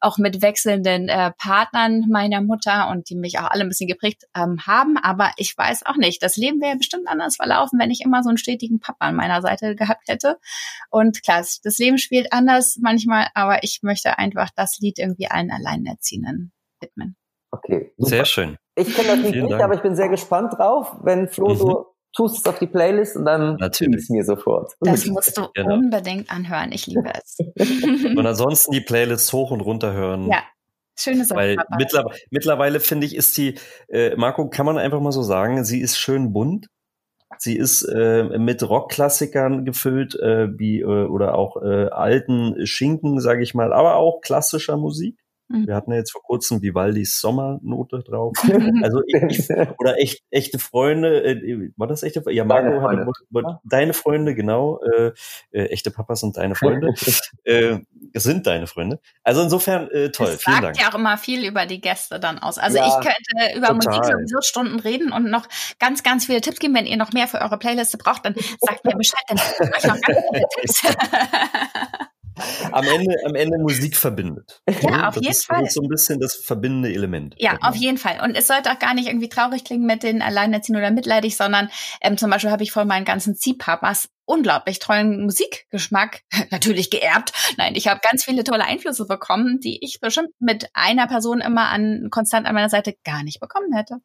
[0.01, 4.25] auch mit wechselnden äh, Partnern meiner Mutter und die mich auch alle ein bisschen geprägt
[4.37, 4.97] ähm, haben.
[4.97, 8.29] Aber ich weiß auch nicht, das Leben wäre bestimmt anders verlaufen, wenn ich immer so
[8.29, 10.39] einen stetigen Papa an meiner Seite gehabt hätte.
[10.91, 15.51] Und klar, das Leben spielt anders manchmal, aber ich möchte einfach das Lied irgendwie allen
[15.51, 17.17] Alleinerziehenden widmen.
[17.51, 17.93] Okay.
[17.97, 18.09] Super.
[18.09, 18.57] Sehr schön.
[18.77, 19.63] Ich kenne das Lied nicht, Dank.
[19.63, 21.57] aber ich bin sehr gespannt drauf, wenn Flo mhm.
[21.57, 24.03] so tust es auf die Playlist und dann Natürlich.
[24.03, 24.73] es mir sofort.
[24.81, 25.75] Das musst du genau.
[25.75, 26.73] unbedingt anhören.
[26.73, 27.39] Ich liebe es.
[28.17, 30.29] und ansonsten die Playlist hoch und runter hören.
[30.29, 30.43] Ja.
[30.97, 31.39] Schöne Sache.
[31.39, 33.55] Weil mittlerweile, mittlerweile finde ich, ist die,
[33.89, 36.67] äh, Marco, kann man einfach mal so sagen, sie ist schön bunt.
[37.37, 43.43] Sie ist äh, mit Rockklassikern gefüllt, äh, wie äh, oder auch äh, alten Schinken, sage
[43.43, 45.17] ich mal, aber auch klassischer Musik.
[45.49, 45.67] Mhm.
[45.67, 48.37] Wir hatten ja jetzt vor kurzem Vivaldis Sommernote drauf.
[48.83, 52.37] Also ich, oder echt, echte Freunde, äh, war das echte Freunde?
[52.37, 53.61] Ja, Marco hatte ja.
[53.65, 54.81] deine Freunde, genau.
[54.83, 55.13] Äh,
[55.51, 56.95] äh, echte Papas sind deine Freunde.
[57.45, 57.79] äh,
[58.15, 59.01] sind deine Freunde.
[59.23, 60.77] Also insofern äh, toll, das vielen Dank.
[60.77, 62.59] sagt ja auch immer viel über die Gäste dann aus.
[62.59, 63.75] Also ja, ich könnte über total.
[63.75, 65.47] Musik sowieso Stunden reden und noch
[65.79, 66.75] ganz, ganz viele Tipps geben.
[66.75, 69.85] Wenn ihr noch mehr für eure Playliste braucht, dann sagt mir Bescheid, dann gebe ich
[69.85, 70.83] noch ganz viele Tipps.
[72.73, 74.63] Am Ende, am Ende Musik verbindet.
[74.83, 75.09] Ja, ne?
[75.09, 75.71] auf das jeden ist Fall.
[75.71, 77.35] so ein bisschen das verbindende Element.
[77.39, 78.21] Ja, auf jeden Fall.
[78.23, 81.71] Und es sollte auch gar nicht irgendwie traurig klingen mit den Alleinerziehenden oder mitleidig, sondern
[82.01, 86.21] ähm, zum Beispiel habe ich von meinen ganzen Ziehpapas unglaublich tollen Musikgeschmack,
[86.51, 87.33] natürlich geerbt.
[87.57, 91.69] Nein, ich habe ganz viele tolle Einflüsse bekommen, die ich bestimmt mit einer Person immer
[91.69, 93.97] an konstant an meiner Seite gar nicht bekommen hätte.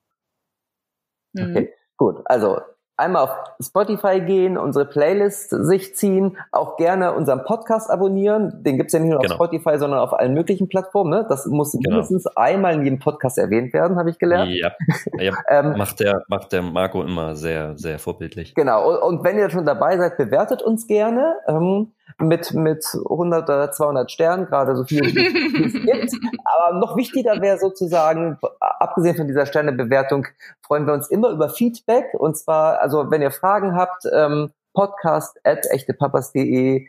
[1.34, 1.52] Mhm.
[1.52, 2.22] Okay, gut.
[2.26, 2.60] Also
[2.98, 8.64] einmal auf Spotify gehen, unsere Playlist sich ziehen, auch gerne unseren Podcast abonnieren.
[8.64, 9.34] Den gibt's ja nicht nur genau.
[9.34, 11.10] auf Spotify, sondern auf allen möglichen Plattformen.
[11.10, 11.26] Ne?
[11.28, 11.90] Das muss genau.
[11.90, 14.52] mindestens einmal in jedem Podcast erwähnt werden, habe ich gelernt.
[14.52, 14.72] Ja,
[15.20, 15.34] ja.
[15.50, 18.54] ähm, macht, der, macht der Marco immer sehr, sehr vorbildlich.
[18.54, 21.36] Genau, und, und wenn ihr schon dabei seid, bewertet uns gerne.
[21.48, 26.26] Ähm, mit, mit 100 oder 200 Sternen, gerade so viel wie es gibt.
[26.46, 30.28] Aber noch wichtiger wäre sozusagen, abgesehen von dieser Sternebewertung,
[30.62, 32.14] freuen wir uns immer über Feedback.
[32.14, 36.88] Und zwar, also wenn ihr Fragen habt, ähm, podcast at echtepapas.de,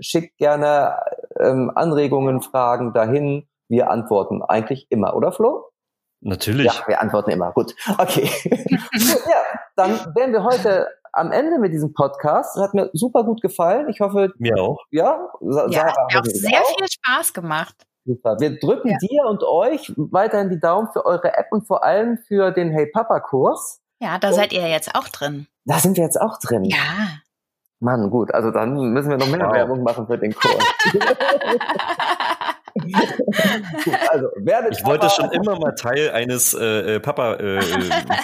[0.00, 0.96] schickt gerne
[1.38, 3.46] ähm, Anregungen, Fragen dahin.
[3.68, 5.68] Wir antworten eigentlich immer, oder Flo?
[6.20, 6.66] Natürlich.
[6.66, 7.52] Ja, wir antworten immer.
[7.52, 7.74] Gut.
[7.96, 8.28] Okay.
[8.50, 9.42] ja,
[9.76, 12.56] dann wären wir heute am Ende mit diesem Podcast.
[12.58, 13.88] Hat mir super gut gefallen.
[13.88, 14.32] Ich hoffe.
[14.38, 14.78] Mir auch.
[14.90, 16.76] Ja, Sarah ja, hat mir auch sehr auch.
[16.76, 17.74] viel Spaß gemacht.
[18.04, 18.36] Super.
[18.40, 18.96] Wir drücken ja.
[18.98, 22.86] dir und euch weiterhin die Daumen für eure App und vor allem für den Hey
[22.86, 23.80] Papa Kurs.
[24.00, 25.46] Ja, da und seid ihr jetzt auch drin.
[25.64, 26.64] Da sind wir jetzt auch drin.
[26.64, 26.76] Ja.
[27.80, 28.32] Mann, gut.
[28.32, 29.52] Also dann müssen wir noch mehr wow.
[29.52, 30.54] Werbung machen für den Kurs.
[34.10, 37.68] also, werdet ich wollte schon immer mal Teil eines äh, äh Papa-Kurses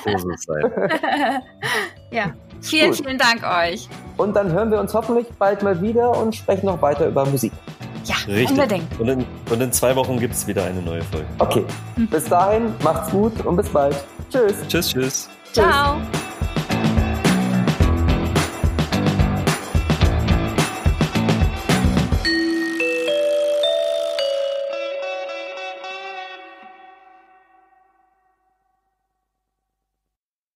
[0.05, 0.73] äh, sein.
[2.11, 2.99] ja, vielen, Gut.
[2.99, 3.89] vielen Dank euch.
[4.17, 7.53] Und dann hören wir uns hoffentlich bald mal wieder und sprechen noch weiter über Musik.
[8.05, 8.51] Ja, Richtig.
[8.51, 9.01] unbedingt.
[9.01, 11.27] Und in, und in zwei Wochen gibt es wieder eine neue Folge.
[11.39, 11.65] Okay.
[12.11, 13.97] Bis dahin, macht's gut und bis bald.
[14.31, 14.55] Tschüss.
[14.69, 15.29] Tschüss, tschüss.
[15.53, 16.01] Ciao.